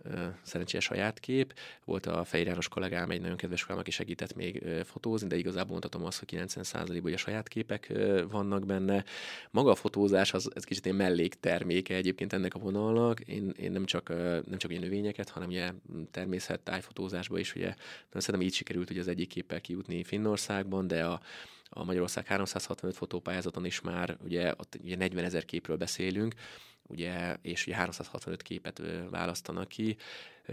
szerencsére 0.43 0.81
saját 0.81 1.21
kép. 1.21 1.55
Volt 1.85 2.07
a 2.07 2.25
Fejér 2.25 2.47
János 2.47 2.69
kollégám, 2.69 3.11
egy 3.11 3.21
nagyon 3.21 3.37
kedves 3.37 3.61
kollégám, 3.61 3.81
aki 3.81 3.91
segített 3.91 4.35
még 4.35 4.65
fotózni, 4.85 5.29
de 5.29 5.37
igazából 5.37 5.71
mondhatom 5.71 6.05
azt, 6.05 6.19
hogy 6.19 6.29
90%-ban 6.33 7.03
ugye 7.03 7.17
saját 7.17 7.49
képek 7.49 7.93
vannak 8.31 8.67
benne. 8.67 9.05
Maga 9.51 9.71
a 9.71 9.75
fotózás 9.75 10.33
az 10.33 10.51
ez 10.55 10.65
kicsit 10.65 10.87
egy 10.87 10.93
mellékterméke 10.93 11.95
egyébként 11.95 12.33
ennek 12.33 12.55
a 12.55 12.59
vonalnak. 12.59 13.21
Én, 13.21 13.55
én 13.61 13.73
nem 13.73 13.85
csak 13.85 14.09
nem 14.47 14.59
csak 14.59 14.71
ilyen 14.71 14.83
növényeket, 14.83 15.29
hanem 15.29 15.49
ugye 15.49 15.73
természet 16.11 16.61
tájfotózásba 16.61 17.39
is 17.39 17.55
ugye, 17.55 17.75
nem 18.13 18.21
szerintem 18.21 18.49
így 18.49 18.55
sikerült 18.55 18.91
ugye 18.91 19.01
az 19.01 19.09
egyik 19.09 19.29
képpel 19.29 19.61
kijutni 19.61 20.05
Finnországban, 20.05 20.87
de 20.87 21.05
a 21.05 21.21
a 21.69 21.85
Magyarország 21.85 22.27
365 22.27 22.97
fotópályázaton 22.97 23.65
is 23.65 23.81
már 23.81 24.17
ugye, 24.25 24.53
ott 24.57 24.79
ugye 24.83 24.97
40 24.97 25.25
ezer 25.25 25.45
képről 25.45 25.77
beszélünk, 25.77 26.35
ugye, 26.83 27.37
és 27.43 27.67
ugye 27.67 27.77
365 27.77 28.43
képet 28.43 28.83
választanak 29.11 29.69
ki, 29.69 29.97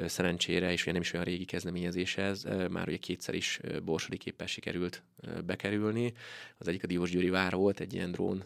szerencsére, 0.06 0.72
és 0.72 0.82
ugye 0.82 0.92
nem 0.92 1.02
is 1.02 1.14
olyan 1.14 1.26
régi 1.26 1.46
kezdeményezés 1.46 2.18
ez, 2.18 2.44
már 2.70 2.88
ugye 2.88 2.98
kétszer 2.98 3.34
is 3.34 3.60
borsodi 3.84 4.18
képpel 4.18 4.48
sikerült 4.48 5.04
bekerülni. 5.46 6.14
Az 6.58 6.68
egyik 6.68 6.84
a 6.84 6.88
Diós 6.88 7.12
Győri 7.12 7.30
vár 7.30 7.54
volt, 7.54 7.80
egy 7.80 7.94
ilyen 7.94 8.12
drón 8.12 8.44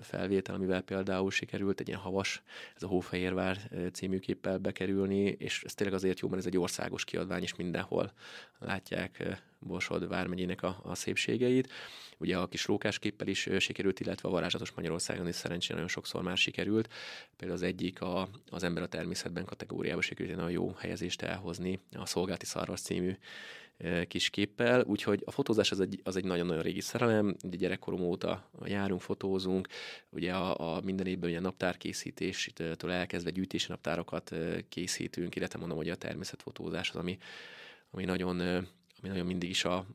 felvétel, 0.00 0.54
amivel 0.54 0.80
például 0.80 1.30
sikerült 1.30 1.80
egy 1.80 1.88
ilyen 1.88 2.00
havas, 2.00 2.42
ez 2.76 2.82
a 2.82 2.86
Hófehérvár 2.86 3.70
című 3.92 4.18
képpel 4.18 4.58
bekerülni, 4.58 5.24
és 5.38 5.62
ez 5.64 5.74
tényleg 5.74 5.96
azért 5.96 6.20
jó, 6.20 6.28
mert 6.28 6.40
ez 6.40 6.46
egy 6.46 6.58
országos 6.58 7.04
kiadvány, 7.04 7.42
és 7.42 7.54
mindenhol 7.54 8.12
látják 8.58 9.40
Borsod 9.58 10.08
vármegyének 10.08 10.62
a, 10.62 10.80
a 10.82 10.94
szépségeit. 10.94 11.72
Ugye 12.18 12.36
a 12.36 12.46
kis 12.46 12.68
képpel 12.98 13.26
is 13.26 13.48
sikerült, 13.58 14.00
illetve 14.00 14.28
a 14.28 14.32
varázslatos 14.32 14.70
Magyarországon 14.70 15.28
is 15.28 15.34
szerencsére 15.34 15.74
nagyon 15.74 15.88
sokszor 15.88 16.22
már 16.22 16.36
sikerült. 16.36 16.92
Például 17.36 17.60
az 17.60 17.66
egyik 17.66 18.00
a, 18.00 18.28
az 18.50 18.62
ember 18.62 18.82
a 18.82 18.88
természetben 18.88 19.44
kategóriába 19.44 20.00
sikerült 20.00 20.30
egy 20.30 20.36
nagyon 20.36 20.52
jó 20.52 20.65
helyezést 20.74 21.22
elhozni 21.22 21.80
a 21.92 22.06
Szolgálti 22.06 22.46
Szarvas 22.46 22.80
című 22.80 23.16
kis 24.08 24.30
képpel, 24.30 24.82
úgyhogy 24.82 25.22
a 25.24 25.30
fotózás 25.30 25.70
az 25.70 25.80
egy, 25.80 26.00
az 26.04 26.16
egy 26.16 26.24
nagyon-nagyon 26.24 26.62
régi 26.62 26.80
szerelem, 26.80 27.36
ugye 27.42 27.56
gyerekkorom 27.56 28.00
óta 28.00 28.50
járunk, 28.64 29.00
fotózunk, 29.00 29.68
ugye 30.10 30.32
a, 30.32 30.76
a 30.76 30.80
minden 30.80 31.06
évben 31.06 31.30
ugye 31.30 31.40
naptárkészítéstől 31.40 32.90
elkezdve 32.90 33.30
gyűjtési 33.30 33.66
naptárokat 33.68 34.34
készítünk, 34.68 35.36
illetve 35.36 35.58
mondom, 35.58 35.76
hogy 35.76 35.90
a 35.90 35.96
természetfotózás 35.96 36.90
az, 36.90 36.96
ami, 36.96 37.18
ami 37.90 38.04
nagyon 38.04 38.66
ami 39.00 39.08
nagyon 39.08 39.26
mindig 39.26 39.48
is, 39.48 39.64
a, 39.64 39.86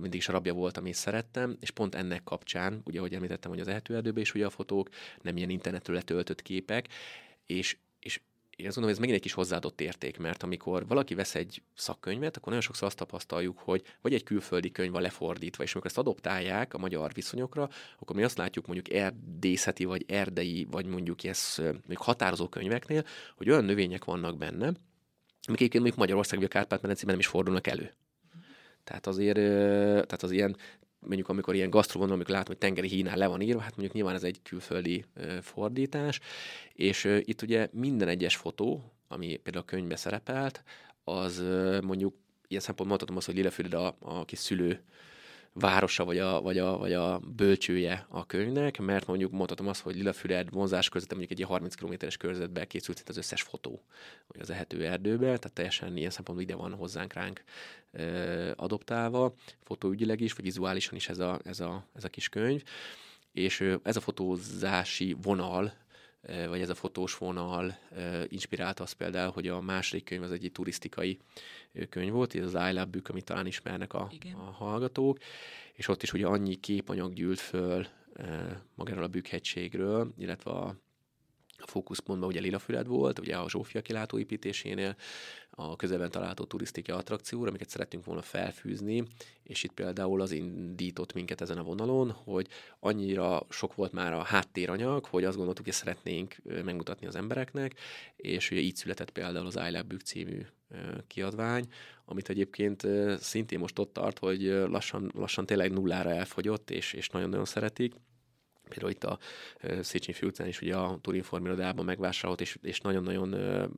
mindig 0.00 0.14
is 0.14 0.28
a 0.28 0.32
rabja 0.32 0.52
volt, 0.52 0.76
amit 0.76 0.94
szerettem, 0.94 1.56
és 1.60 1.70
pont 1.70 1.94
ennek 1.94 2.24
kapcsán, 2.24 2.80
ugye, 2.84 2.98
ahogy 2.98 3.14
említettem, 3.14 3.50
hogy 3.50 3.60
az 3.60 3.68
eltőerdőben 3.68 4.22
is 4.22 4.34
ugye 4.34 4.46
a 4.46 4.50
fotók, 4.50 4.88
nem 5.22 5.36
ilyen 5.36 5.50
internetről 5.50 5.96
letöltött 5.96 6.42
képek, 6.42 6.88
és 7.46 7.76
én 8.56 8.66
azt 8.66 8.74
gondolom, 8.74 8.82
hogy 8.82 8.92
ez 8.92 8.98
megint 8.98 9.16
egy 9.16 9.22
kis 9.22 9.32
hozzáadott 9.32 9.80
érték, 9.80 10.18
mert 10.18 10.42
amikor 10.42 10.86
valaki 10.86 11.14
vesz 11.14 11.34
egy 11.34 11.62
szakkönyvet, 11.74 12.36
akkor 12.36 12.48
nagyon 12.48 12.60
sokszor 12.60 12.86
azt 12.86 12.96
tapasztaljuk, 12.96 13.58
hogy 13.58 13.82
vagy 14.00 14.14
egy 14.14 14.22
külföldi 14.22 14.70
könyv 14.70 14.92
van 14.92 15.02
lefordítva, 15.02 15.62
és 15.62 15.72
amikor 15.72 15.90
ezt 15.90 15.98
adoptálják 15.98 16.74
a 16.74 16.78
magyar 16.78 17.12
viszonyokra, 17.12 17.68
akkor 17.98 18.16
mi 18.16 18.22
azt 18.22 18.38
látjuk 18.38 18.66
mondjuk 18.66 18.96
erdészeti, 18.96 19.84
vagy 19.84 20.04
erdei, 20.08 20.66
vagy 20.70 20.86
mondjuk 20.86 21.24
ez 21.24 21.62
még 21.86 21.98
határozó 21.98 22.48
könyveknél, 22.48 23.04
hogy 23.36 23.50
olyan 23.50 23.64
növények 23.64 24.04
vannak 24.04 24.36
benne, 24.36 24.66
amik 25.46 25.60
egyébként 25.60 25.82
mondjuk 25.82 25.96
Magyarország 25.96 26.38
vagy 26.38 26.48
a 26.48 26.50
Kárpát-medencében 26.50 27.10
nem 27.10 27.20
is 27.24 27.26
fordulnak 27.26 27.66
elő. 27.66 27.94
Tehát 28.84 29.06
azért, 29.06 29.36
tehát 29.92 30.22
az 30.22 30.30
ilyen 30.30 30.56
mondjuk 31.06 31.28
amikor 31.28 31.54
ilyen 31.54 31.70
gasztrovonal, 31.70 32.14
amikor 32.14 32.34
látom, 32.34 32.46
hogy 32.46 32.58
tengeri 32.58 32.88
hínál 32.88 33.16
le 33.16 33.26
van 33.26 33.40
írva, 33.40 33.60
hát 33.60 33.76
mondjuk 33.76 33.92
nyilván 33.92 34.14
ez 34.14 34.24
egy 34.24 34.40
külföldi 34.42 35.04
fordítás, 35.40 36.20
és 36.72 37.04
itt 37.20 37.42
ugye 37.42 37.68
minden 37.72 38.08
egyes 38.08 38.36
fotó, 38.36 38.92
ami 39.08 39.36
például 39.36 39.64
a 39.64 39.70
könyvbe 39.70 39.96
szerepelt, 39.96 40.62
az 41.04 41.42
mondjuk 41.82 42.14
ilyen 42.48 42.62
szempontból 42.62 42.86
mondhatom 42.86 43.16
azt, 43.16 43.26
hogy 43.26 43.34
Lillefüred 43.34 43.74
a, 43.74 43.96
a 43.98 44.24
kis 44.24 44.38
szülő 44.38 44.82
városa, 45.56 46.04
vagy 46.04 46.18
a, 46.18 46.40
vagy, 46.40 46.58
a, 46.58 46.78
vagy 46.78 46.92
a 46.92 47.18
bölcsője 47.18 48.06
a 48.08 48.26
könyvnek, 48.26 48.78
mert 48.78 49.06
mondjuk 49.06 49.32
mondhatom 49.32 49.68
azt, 49.68 49.80
hogy 49.80 49.94
Lilafüred 49.94 50.50
vonzás 50.50 50.88
között 50.88 51.10
mondjuk 51.10 51.30
egy 51.30 51.42
30 51.42 51.74
kilométeres 51.74 52.16
körzetbe 52.16 52.64
készült 52.64 53.02
az 53.06 53.16
összes 53.16 53.42
fotó, 53.42 53.82
vagy 54.26 54.40
az 54.40 54.50
ehető 54.50 54.84
erdőbe, 54.84 55.24
tehát 55.24 55.52
teljesen 55.52 55.96
ilyen 55.96 56.10
szempontból 56.10 56.48
ide 56.48 56.56
van 56.56 56.74
hozzánk 56.74 57.12
ránk 57.12 57.42
ö, 57.92 58.50
adoptálva, 58.56 59.34
fotóügyileg 59.62 60.20
is, 60.20 60.32
vagy 60.32 60.44
vizuálisan 60.44 60.94
is 60.94 61.08
ez 61.08 61.18
a, 61.18 61.40
ez 61.44 61.60
a, 61.60 61.86
ez 61.94 62.04
a 62.04 62.08
kis 62.08 62.28
könyv. 62.28 62.62
És 63.32 63.76
ez 63.82 63.96
a 63.96 64.00
fotózási 64.00 65.16
vonal, 65.22 65.72
vagy 66.48 66.60
ez 66.60 66.68
a 66.68 66.74
fotós 66.74 67.18
vonal 67.18 67.78
inspirálta 68.28 68.82
azt 68.82 68.94
például, 68.94 69.32
hogy 69.32 69.48
a 69.48 69.60
második 69.60 70.04
könyv 70.04 70.22
az 70.22 70.32
egy 70.32 70.50
turisztikai 70.52 71.18
könyv 71.88 72.12
volt, 72.12 72.34
ez 72.34 72.54
az 72.54 72.68
I 72.70 72.72
Love 72.72 72.84
Book, 72.84 73.08
amit 73.08 73.24
talán 73.24 73.46
ismernek 73.46 73.92
a, 73.92 74.10
a 74.34 74.50
hallgatók, 74.50 75.18
és 75.72 75.88
ott 75.88 76.02
is 76.02 76.12
ugye 76.12 76.26
annyi 76.26 76.54
képanyag 76.54 77.12
gyűlt 77.12 77.38
föl 77.38 77.86
magáról 78.74 79.02
a 79.02 79.08
Bükkhegységről, 79.08 80.12
illetve 80.18 80.50
a 80.50 80.76
a 81.64 81.70
fókuszpontban 81.70 82.28
ugye 82.28 82.40
Lilafüred 82.40 82.86
volt, 82.86 83.18
ugye 83.18 83.36
a 83.36 83.48
Zsófia 83.48 83.80
kilátó 83.80 84.18
építésénél, 84.18 84.96
a 85.50 85.76
közelben 85.76 86.10
található 86.10 86.44
turisztikai 86.44 86.96
attrakcióra, 86.96 87.48
amiket 87.48 87.68
szerettünk 87.68 88.04
volna 88.04 88.22
felfűzni, 88.22 89.04
és 89.42 89.62
itt 89.62 89.72
például 89.72 90.20
az 90.20 90.30
indított 90.30 91.12
minket 91.12 91.40
ezen 91.40 91.58
a 91.58 91.62
vonalon, 91.62 92.10
hogy 92.10 92.48
annyira 92.80 93.46
sok 93.48 93.74
volt 93.74 93.92
már 93.92 94.12
a 94.12 94.22
háttéranyag, 94.22 95.04
hogy 95.04 95.24
azt 95.24 95.36
gondoltuk, 95.36 95.64
hogy 95.64 95.74
szeretnénk 95.74 96.36
megmutatni 96.64 97.06
az 97.06 97.16
embereknek, 97.16 97.78
és 98.16 98.50
ugye 98.50 98.60
így 98.60 98.76
született 98.76 99.10
például 99.10 99.46
az 99.46 99.60
iLab 99.68 100.02
című 100.02 100.46
kiadvány, 101.06 101.64
amit 102.04 102.28
egyébként 102.28 102.86
szintén 103.18 103.58
most 103.58 103.78
ott 103.78 103.92
tart, 103.92 104.18
hogy 104.18 104.42
lassan, 104.46 105.10
lassan 105.14 105.46
tényleg 105.46 105.72
nullára 105.72 106.10
elfogyott, 106.10 106.70
és, 106.70 106.92
és 106.92 107.08
nagyon-nagyon 107.08 107.44
szeretik 107.44 107.94
például 108.74 108.92
itt 108.92 109.04
a 109.04 109.18
Széchenyi 109.82 110.18
utcán 110.22 110.46
is 110.46 110.60
ugye 110.60 110.76
a 110.76 110.98
Turinform 111.00 111.44
irodában 111.44 111.84
megvásárolt, 111.84 112.40
és, 112.40 112.58
és 112.62 112.80
nagyon-nagyon 112.80 113.30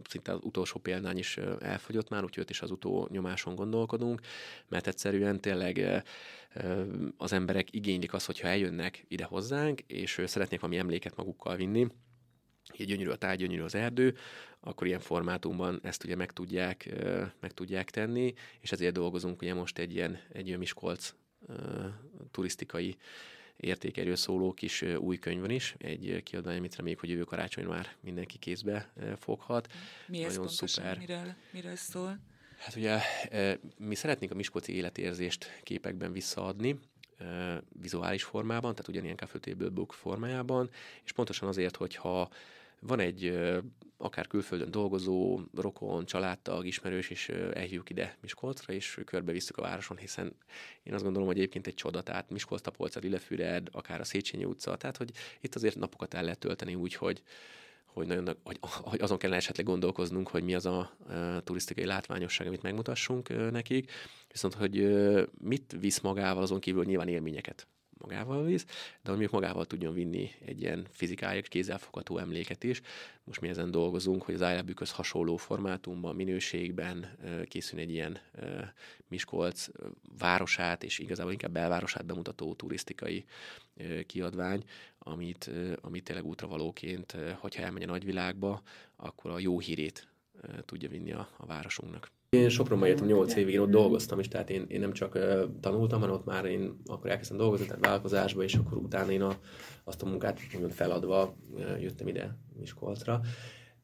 szinte 0.09 0.33
az 0.33 0.39
utolsó 0.43 0.81
példány 0.81 1.19
is 1.19 1.37
elfogyott 1.59 2.09
már, 2.09 2.25
úgyhogy 2.25 2.51
is 2.51 2.63
az 2.63 2.71
utó 2.71 3.09
nyomáson 3.11 3.55
gondolkodunk, 3.55 4.21
mert 4.69 4.87
egyszerűen 4.87 5.41
tényleg 5.41 6.05
az 7.17 7.33
emberek 7.33 7.73
igénylik 7.73 8.13
azt, 8.13 8.27
hogyha 8.27 8.49
eljönnek 8.49 9.05
ide 9.09 9.25
hozzánk, 9.25 9.81
és 9.81 10.23
szeretnék 10.25 10.61
valami 10.61 10.79
emléket 10.79 11.17
magukkal 11.17 11.57
vinni, 11.57 11.87
így 12.77 12.87
gyönyörű 12.87 13.11
a 13.11 13.17
táj, 13.17 13.37
gyönyörű 13.37 13.63
az 13.63 13.75
erdő, 13.75 14.17
akkor 14.61 14.87
ilyen 14.87 15.01
formátumban 15.01 15.81
ezt 15.83 16.05
ugye 16.05 16.17
meg 16.17 16.33
tudják, 16.33 16.95
meg 17.41 17.53
tudják 17.53 17.91
tenni, 17.91 18.35
és 18.61 18.73
ezért 18.73 18.95
dolgozunk 18.95 19.43
ugye 19.43 19.55
most 19.55 19.79
egy 19.79 19.95
ilyen, 19.95 20.19
egy 20.33 20.47
ilyen 20.47 20.59
Miskolc 20.59 21.15
turisztikai 22.31 22.97
értékerő 23.57 24.15
szóló 24.15 24.53
kis 24.53 24.83
új 24.83 25.19
könyvön 25.19 25.51
is, 25.51 25.75
egy 25.79 26.23
kiadvány, 26.23 26.57
amit 26.57 26.77
reméljük, 26.77 27.01
hogy 27.01 27.11
jövő 27.11 27.23
karácsony 27.23 27.65
már 27.65 27.97
mindenki 28.01 28.39
kézbe 28.39 28.93
foghat. 29.19 29.73
Mi 30.07 30.25
ez 30.25 30.37
Nagyon 30.37 30.49
szuper. 30.49 30.99
Miről, 30.99 31.35
miről 31.51 31.77
szól? 31.77 32.19
Hát 32.59 32.77
ugye 32.77 33.01
mi 33.79 33.95
szeretnénk 33.95 34.33
a 34.33 34.35
miskolci 34.35 34.75
életérzést 34.75 35.61
képekben 35.63 36.13
visszaadni, 36.13 36.79
vizuális 37.81 38.23
formában, 38.23 38.73
tehát 38.73 38.89
ugyanilyen 38.89 39.17
Table 39.17 39.69
Book 39.69 39.93
formájában, 39.93 40.71
és 41.05 41.13
pontosan 41.13 41.49
azért, 41.49 41.77
hogyha 41.77 42.29
van 42.81 43.01
egy 43.01 43.39
akár 43.99 44.27
külföldön 44.27 44.71
dolgozó, 44.71 45.41
rokon, 45.55 46.07
családtag, 46.07 46.67
ismerős, 46.67 47.11
és 47.11 47.29
elhívjuk 47.29 47.91
ide 47.91 48.17
Miskolcra, 48.21 48.73
és 48.73 49.01
körbevisszük 49.05 49.57
a 49.57 49.63
városon, 49.63 49.97
hiszen 49.97 50.37
én 50.83 50.95
azt 50.95 51.03
gondolom, 51.03 51.29
hogy 51.29 51.37
egyébként 51.37 51.67
egy 51.67 51.75
csoda, 51.75 52.03
tehát 52.03 52.31
Miskolc, 52.31 52.61
Tapolca, 52.61 53.01
Lillefüred, 53.01 53.69
akár 53.73 54.01
a 54.01 54.05
Széchenyi 54.05 54.45
utca, 54.45 54.77
tehát 54.77 54.97
hogy 54.97 55.11
itt 55.41 55.55
azért 55.55 55.77
napokat 55.77 56.15
el 56.15 56.23
lehet 56.23 56.39
tölteni 56.39 56.75
úgy, 56.75 56.95
hogy, 56.95 57.23
hogy, 57.85 58.07
nagyon, 58.07 58.37
hogy, 58.83 59.01
azon 59.01 59.19
kellene 59.19 59.39
esetleg 59.39 59.67
gondolkoznunk, 59.67 60.29
hogy 60.29 60.43
mi 60.43 60.55
az 60.55 60.67
a, 60.67 60.79
a 60.79 61.41
turisztikai 61.41 61.85
látványosság, 61.85 62.47
amit 62.47 62.63
megmutassunk 62.63 63.51
nekik, 63.51 63.93
viszont 64.29 64.55
hogy 64.55 64.95
mit 65.41 65.77
visz 65.81 66.01
magával 66.01 66.43
azon 66.43 66.61
kívül, 66.61 66.85
nyilván 66.85 67.09
élményeket 67.09 67.67
magával 67.99 68.45
visz, 68.45 68.65
de 68.65 68.73
hogy 69.01 69.11
mondjuk 69.11 69.31
magával 69.31 69.67
tudjon 69.67 69.95
vinni 69.95 70.31
egy 70.45 70.61
ilyen 70.61 70.87
fizikális, 70.91 71.49
kézzelfogható 71.49 72.19
emléket 72.19 72.65
is. 72.65 72.81
Most 73.25 73.41
mi 73.41 73.49
ezen 73.49 73.71
dolgozunk, 73.71 74.23
hogy 74.23 74.35
az 74.35 74.41
iLab-ükhöz 74.41 74.93
hasonló 74.93 75.37
formátumban, 75.37 76.15
minőségben 76.15 77.19
készül 77.49 77.79
egy 77.79 77.91
ilyen 77.91 78.19
Miskolc 79.09 79.69
városát, 80.19 80.85
és 80.85 80.99
igazából 80.99 81.33
inkább 81.33 81.53
belvárosát 81.53 82.05
bemutató 82.05 82.55
turisztikai 82.55 83.25
kiadvány, 84.07 84.65
amit, 84.99 85.51
amit 85.81 86.05
tényleg 86.05 86.25
útravalóként, 86.25 87.17
hogyha 87.39 87.63
elmegy 87.63 87.83
a 87.83 87.87
nagyvilágba, 87.87 88.63
akkor 88.97 89.31
a 89.31 89.39
jó 89.39 89.59
hírét 89.59 90.09
tudja 90.65 90.89
vinni 90.89 91.13
a, 91.13 91.29
a 91.37 91.47
városunknak. 91.47 92.11
Én 92.37 92.49
Sopronban 92.49 92.89
éltem 92.89 93.07
8 93.07 93.35
évig, 93.35 93.55
én 93.55 93.61
ott 93.61 93.71
dolgoztam 93.71 94.19
is, 94.19 94.29
tehát 94.29 94.51
én, 94.51 94.65
én 94.69 94.81
nem 94.81 94.93
csak 94.93 95.15
uh, 95.15 95.43
tanultam, 95.61 96.01
hanem 96.01 96.15
ott 96.15 96.25
már 96.25 96.45
én 96.45 96.81
akkor 96.87 97.11
elkezdtem 97.11 97.37
dolgozni, 97.37 97.67
tehát 97.67 97.85
vállalkozásba, 97.85 98.43
és 98.43 98.55
akkor 98.55 98.79
utána 98.79 99.11
én 99.11 99.23
a, 99.23 99.39
azt 99.85 100.03
a 100.03 100.07
munkát 100.07 100.41
mondjuk 100.53 100.73
feladva 100.73 101.37
uh, 101.51 101.83
jöttem 101.83 102.09
ide 102.09 102.39
Miskolcra. 102.59 103.21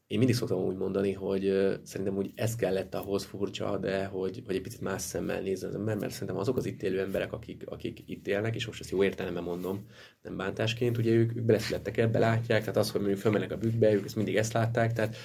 Én 0.07 0.17
mindig 0.17 0.35
szoktam 0.35 0.57
úgy 0.57 0.75
mondani, 0.75 1.13
hogy 1.13 1.47
uh, 1.47 1.73
szerintem 1.83 2.17
úgy 2.17 2.31
ez 2.35 2.55
kellett 2.55 2.95
ahhoz 2.95 3.23
furcsa, 3.23 3.77
de 3.77 4.05
hogy, 4.05 4.43
hogy 4.45 4.55
egy 4.55 4.61
picit 4.61 4.81
más 4.81 5.01
szemmel 5.01 5.41
nézzen 5.41 5.69
az 5.69 5.75
ember, 5.75 5.97
mert 5.97 6.11
szerintem 6.11 6.37
azok 6.37 6.57
az 6.57 6.65
itt 6.65 6.83
élő 6.83 6.99
emberek, 6.99 7.33
akik, 7.33 7.63
akik 7.65 8.03
itt 8.05 8.27
élnek, 8.27 8.55
és 8.55 8.65
most 8.65 8.79
ezt 8.79 8.91
jó 8.91 9.03
értelemben 9.03 9.43
mondom, 9.43 9.85
nem 10.21 10.37
bántásként, 10.37 10.97
ugye 10.97 11.11
ők, 11.11 11.35
ők 11.35 11.43
beleszülettek 11.43 11.97
ebbe, 11.97 12.19
látják, 12.19 12.59
tehát 12.59 12.77
az, 12.77 12.91
hogy 12.91 13.01
mondjuk 13.01 13.21
fölmennek 13.21 13.51
a 13.51 13.57
bükkbe, 13.57 13.93
ők 13.93 14.05
ezt 14.05 14.15
mindig 14.15 14.35
ezt 14.35 14.53
látták, 14.53 14.93
tehát 14.93 15.15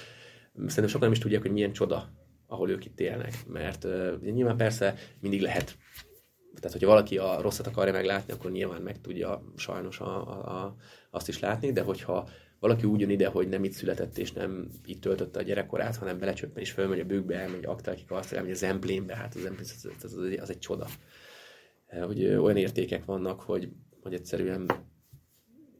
szerintem 0.53 0.87
sokan 0.87 1.01
nem 1.01 1.11
is 1.11 1.19
tudják, 1.19 1.41
hogy 1.41 1.51
milyen 1.51 1.73
csoda 1.73 2.18
ahol 2.49 2.69
ők 2.69 2.85
itt 2.85 2.99
élnek. 2.99 3.33
Mert 3.47 3.83
uh, 3.83 4.21
nyilván 4.21 4.57
persze 4.57 4.95
mindig 5.19 5.41
lehet 5.41 5.77
tehát, 6.59 6.71
hogyha 6.71 6.87
valaki 6.87 7.17
a 7.17 7.41
rosszat 7.41 7.67
akarja 7.67 7.93
meglátni, 7.93 8.33
akkor 8.33 8.51
nyilván 8.51 8.81
meg 8.81 9.01
tudja 9.01 9.43
sajnos 9.55 9.99
a, 9.99 10.27
a, 10.27 10.63
a, 10.63 10.75
azt 11.09 11.27
is 11.27 11.39
látni, 11.39 11.71
de 11.71 11.81
hogyha 11.81 12.29
valaki 12.59 12.85
úgy 12.85 12.99
jön 12.99 13.09
ide, 13.09 13.27
hogy 13.27 13.47
nem 13.49 13.63
itt 13.63 13.71
született, 13.71 14.17
és 14.17 14.31
nem 14.31 14.69
itt 14.85 15.01
töltötte 15.01 15.39
a 15.39 15.43
gyerekkorát, 15.43 15.95
hanem 15.95 16.19
belecsöppen 16.19 16.61
és 16.61 16.71
fölmegy 16.71 16.99
a 16.99 17.05
bőkbe, 17.05 17.35
elmegy 17.35 17.65
aktelkik 17.65 18.11
azt, 18.11 18.33
elmegy 18.33 18.51
a 18.51 18.55
zemplénbe, 18.55 19.15
hát 19.15 19.35
az, 19.35 19.51
az, 19.59 19.87
az, 20.03 20.13
az, 20.13 20.39
az 20.39 20.49
egy 20.49 20.59
csoda. 20.59 20.87
Hogy 22.01 22.25
olyan 22.25 22.57
értékek 22.57 23.05
vannak, 23.05 23.41
hogy, 23.41 23.69
hogy 24.01 24.13
egyszerűen 24.13 24.65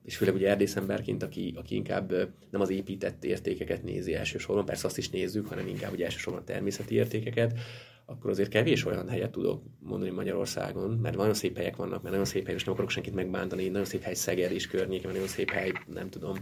és 0.04 0.18
főleg 0.18 0.36
ugye 0.36 0.50
erdészemberként, 0.50 1.24
aki, 1.24 1.54
aki 1.58 1.76
inkább 1.76 2.12
nem 2.52 2.62
az 2.62 2.70
épített 2.70 3.24
értékeket 3.24 3.84
nézi 3.84 4.14
elsősorban, 4.14 4.66
persze 4.66 4.88
azt 4.88 4.98
is 4.98 5.10
nézzük, 5.10 5.48
hanem 5.48 5.68
inkább 5.68 5.92
ugye 5.92 6.06
elsősorban 6.06 6.42
a 6.42 6.46
természeti 6.46 6.96
értékeket, 6.96 7.60
akkor 8.06 8.30
azért 8.30 8.50
kevés 8.50 8.86
olyan 8.86 9.10
helyet 9.10 9.32
tudok 9.32 9.64
mondani 9.80 10.12
Magyarországon, 10.12 10.90
mert 10.92 11.16
nagyon 11.16 11.34
szép 11.34 11.58
helyek 11.58 11.76
vannak, 11.76 12.02
mert 12.02 12.10
nagyon 12.10 12.26
szép 12.26 12.46
hely, 12.46 12.56
és 12.56 12.64
nem 12.64 12.74
akarok 12.74 12.90
senkit 12.90 13.16
megbántani, 13.16 13.68
nagyon 13.68 13.86
szép 13.86 14.02
hely 14.02 14.14
Szeged 14.14 14.52
és 14.52 14.68
környéke, 14.68 15.08
nagyon 15.08 15.28
szép 15.28 15.50
hely, 15.50 15.72
nem 15.94 16.10
tudom, 16.10 16.38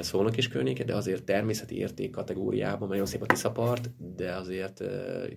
szólnak 0.00 0.36
is 0.36 0.48
környéke, 0.48 0.84
de 0.84 0.94
azért 0.94 1.24
természeti 1.24 1.76
érték 1.76 2.10
kategóriában 2.10 2.88
nagyon 2.88 3.06
szép 3.06 3.22
a 3.22 3.26
Tiszapart, 3.26 3.90
de 4.16 4.34
azért 4.34 4.84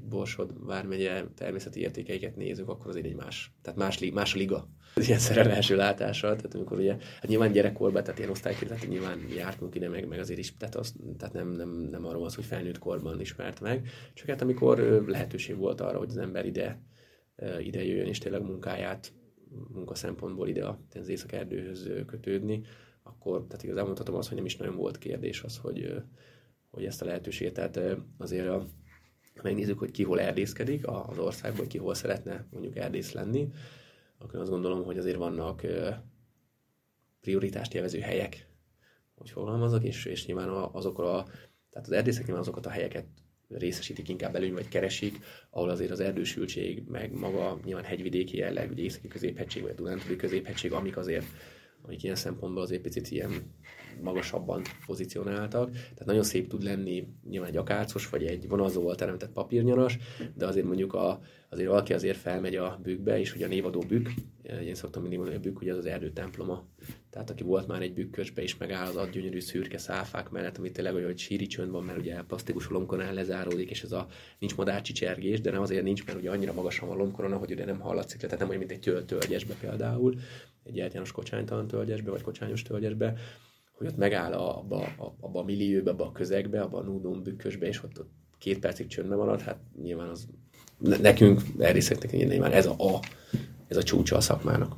Borsod 0.10 0.66
vármegye 0.66 1.24
természeti 1.36 1.80
értékeiket 1.80 2.36
nézzük, 2.36 2.70
akkor 2.70 2.88
azért 2.88 3.06
egy 3.06 3.16
más, 3.16 3.54
tehát 3.62 3.80
más, 3.80 4.00
más 4.13 4.36
liga. 4.36 4.70
Ilyen 4.96 5.20
szerelem 5.20 5.52
első 5.52 5.76
látással, 5.76 6.36
tehát 6.36 6.56
amikor 6.56 6.78
ugye, 6.78 6.92
hát 6.92 7.28
nyilván 7.28 7.52
gyerekkorban, 7.52 8.04
tehát 8.04 8.20
ilyen 8.20 8.32
osztályként, 8.32 8.88
nyilván 8.88 9.20
jártunk 9.36 9.76
ide 9.76 9.89
meg, 9.89 10.08
meg 10.08 10.20
azért 10.20 10.39
is, 10.39 10.58
tehát, 10.58 10.76
az, 10.76 10.94
tehát 11.18 11.34
nem, 11.34 11.52
nem, 11.52 11.70
nem 11.70 12.06
arról 12.06 12.26
az, 12.26 12.36
hogy 12.36 12.46
felnőtt 12.46 12.80
korban 12.80 13.20
ismert 13.20 13.62
meg, 13.62 13.88
csak 14.13 14.28
hát 14.28 14.42
amikor 14.42 15.04
lehetőség 15.08 15.58
volt 15.58 15.82
arra, 15.82 15.98
hogy 15.98 16.10
az 16.10 16.18
ember 16.18 16.46
ide, 16.46 16.82
ide 17.60 17.86
jöjjön, 17.86 18.08
és 18.08 18.18
tényleg 18.18 18.42
munkáját, 18.42 19.13
munka 19.74 19.96
szempontból 19.96 20.48
ide 20.48 20.78
az 21.00 21.08
északerdőhöz 21.08 21.89
kötődni, 22.06 22.62
akkor 23.04 23.46
tehát 23.48 23.63
igazából 23.63 23.86
mondhatom 23.86 24.16
azt, 24.16 24.28
hogy 24.28 24.38
nem 24.38 24.46
is 24.46 24.58
nagyon 24.58 24.76
volt 24.76 24.98
kérdés 24.98 25.42
az, 25.44 25.58
hogy, 25.58 26.04
hogy 26.70 26.86
ezt 26.86 27.02
a 27.02 27.06
lehetőséget, 27.06 27.54
tehát 27.54 27.80
azért 28.18 28.48
a, 28.48 28.68
megnézzük, 29.44 29.80
hogy 29.80 29.92
ki 29.92 30.04
hol 30.04 30.20
erdészkedik 30.20 30.88
az 30.88 31.18
országban, 31.18 31.68
ki 31.68 31.78
hol 31.78 31.94
szeretne 31.94 32.46
mondjuk 32.52 32.76
erdész 32.76 33.12
lenni, 33.12 33.52
akkor 34.18 34.39
azt 34.39 34.50
gondolom, 34.50 34.84
hogy 34.84 34.98
azért 34.98 35.18
vannak 35.18 35.62
prioritást 37.22 37.74
élvező 37.74 38.00
helyek, 38.00 38.48
hogy 39.16 39.30
fogalmazok, 39.30 39.84
és, 39.84 40.06
és 40.06 40.26
nyilván 40.26 40.50
azokra, 40.50 41.24
tehát 41.70 41.88
az 41.88 41.92
erdészek 41.92 42.24
nyilván 42.24 42.42
azokat 42.42 42.66
a 42.66 42.70
helyeket 42.70 43.06
részesítik 43.50 44.10
inkább 44.10 44.36
előny, 44.36 44.54
vagy 44.54 44.68
keresik, 44.68 45.20
ahol 45.50 45.70
azért 45.70 45.92
az 45.92 46.00
erdősültség, 46.00 46.84
meg 46.88 47.13
maga 47.13 47.60
nyilván 47.63 47.84
hegyvidéki 47.84 48.38
jelleg, 48.38 48.72
ugye 48.72 48.84
északi 48.84 49.08
középhegység, 49.08 49.62
vagy 49.62 49.72
a 49.72 49.76
Dunántúli 49.76 50.16
középhegység, 50.16 50.72
amik 50.72 50.98
azért 50.98 51.26
amik 51.84 52.04
ilyen 52.04 52.15
szempontból 52.15 52.63
azért 52.63 52.82
picit 52.82 53.12
ilyen 53.12 53.54
magasabban 54.01 54.62
pozícionáltak. 54.86 55.71
Tehát 55.71 56.06
nagyon 56.06 56.23
szép 56.23 56.47
tud 56.47 56.63
lenni 56.63 57.08
nyilván 57.29 57.49
egy 57.49 57.58
akárcos, 57.58 58.10
vagy 58.10 58.23
egy 58.23 58.47
vonalzóval 58.47 58.95
teremtett 58.95 59.32
papírnyaras, 59.32 59.97
de 60.36 60.47
azért 60.47 60.65
mondjuk 60.65 60.93
a, 60.93 61.21
azért 61.49 61.69
valaki 61.69 61.93
azért 61.93 62.17
felmegy 62.17 62.56
a 62.56 62.79
bükkbe, 62.84 63.19
és 63.19 63.36
ugye 63.36 63.45
a 63.45 63.49
névadó 63.49 63.79
bükk, 63.88 64.08
én 64.65 64.75
szoktam 64.75 65.01
mindig 65.01 65.19
mondani, 65.19 65.39
hogy 65.39 65.47
a 65.47 65.49
bükk 65.49 65.62
ugye 65.62 65.71
az 65.71 65.77
az 65.77 65.86
erdő 65.86 66.10
temploma. 66.10 66.63
Tehát 67.10 67.29
aki 67.29 67.43
volt 67.43 67.67
már 67.67 67.82
egy 67.82 67.93
bükkösbe, 67.93 68.41
és 68.41 68.58
megáll 68.58 68.97
az 68.97 69.10
gyönyörű 69.12 69.39
szürke 69.39 69.77
száfák 69.77 70.29
mellett, 70.29 70.58
amit 70.58 70.73
tényleg 70.73 70.93
olyan, 70.93 71.08
hogy 71.08 71.17
síri 71.17 71.47
csönd 71.47 71.71
van, 71.71 71.84
mert 71.84 71.97
ugye 71.99 72.21
plastikus 72.21 72.69
lomkorán 72.69 73.13
lezáródik, 73.13 73.69
és 73.69 73.84
ez 73.84 73.91
a 73.91 74.08
nincs 74.39 74.56
madárcsi 74.56 74.93
csergés, 74.93 75.41
de 75.41 75.51
nem 75.51 75.62
azért 75.62 75.84
nincs, 75.84 76.06
mert 76.06 76.17
ugye 76.17 76.32
annyira 76.32 76.53
magasan 76.53 76.88
van 76.88 76.97
lomkorona, 76.97 77.38
hogy 77.38 77.51
ugye 77.51 77.65
nem 77.65 77.79
hallatszik, 77.79 78.19
tehát 78.19 78.39
nem 78.39 78.49
olyan, 78.49 78.65
mint 78.65 78.71
egy 78.71 79.06
tölgyesbe 79.06 79.53
például, 79.60 80.15
egy 80.63 80.79
általános 80.79 81.12
kocsánytalan 81.12 81.67
tölgyesbe, 81.67 82.12
vagy 82.12 82.21
kocsányos 82.21 82.62
tölgyesbe, 82.62 83.13
hogy 83.78 83.88
ott 83.88 83.98
megáll 83.98 84.34
abba, 84.34 84.88
abba 85.20 85.40
a 85.40 85.44
millióbe, 85.44 85.92
abba 85.92 86.06
a 86.06 86.12
közegbe, 86.12 86.62
abba 86.62 86.78
a 86.78 86.84
núdum 86.84 87.24
bükkösbe, 87.24 87.68
és 87.68 87.84
ott, 87.84 88.00
ott 88.00 88.12
két 88.38 88.60
percig 88.60 88.88
csöndben 88.88 89.18
marad, 89.18 89.42
hát 89.42 89.58
nyilván 89.82 90.10
az 90.10 90.28
nekünk, 90.78 91.42
erdészeknek 91.60 92.12
nyilván 92.12 92.52
ez 92.52 92.66
a, 92.66 92.76
a 92.78 93.00
ez 93.68 93.78
a 93.78 93.84
csúcsa 93.84 94.16
a 94.16 94.22
szakmának. 94.22 94.76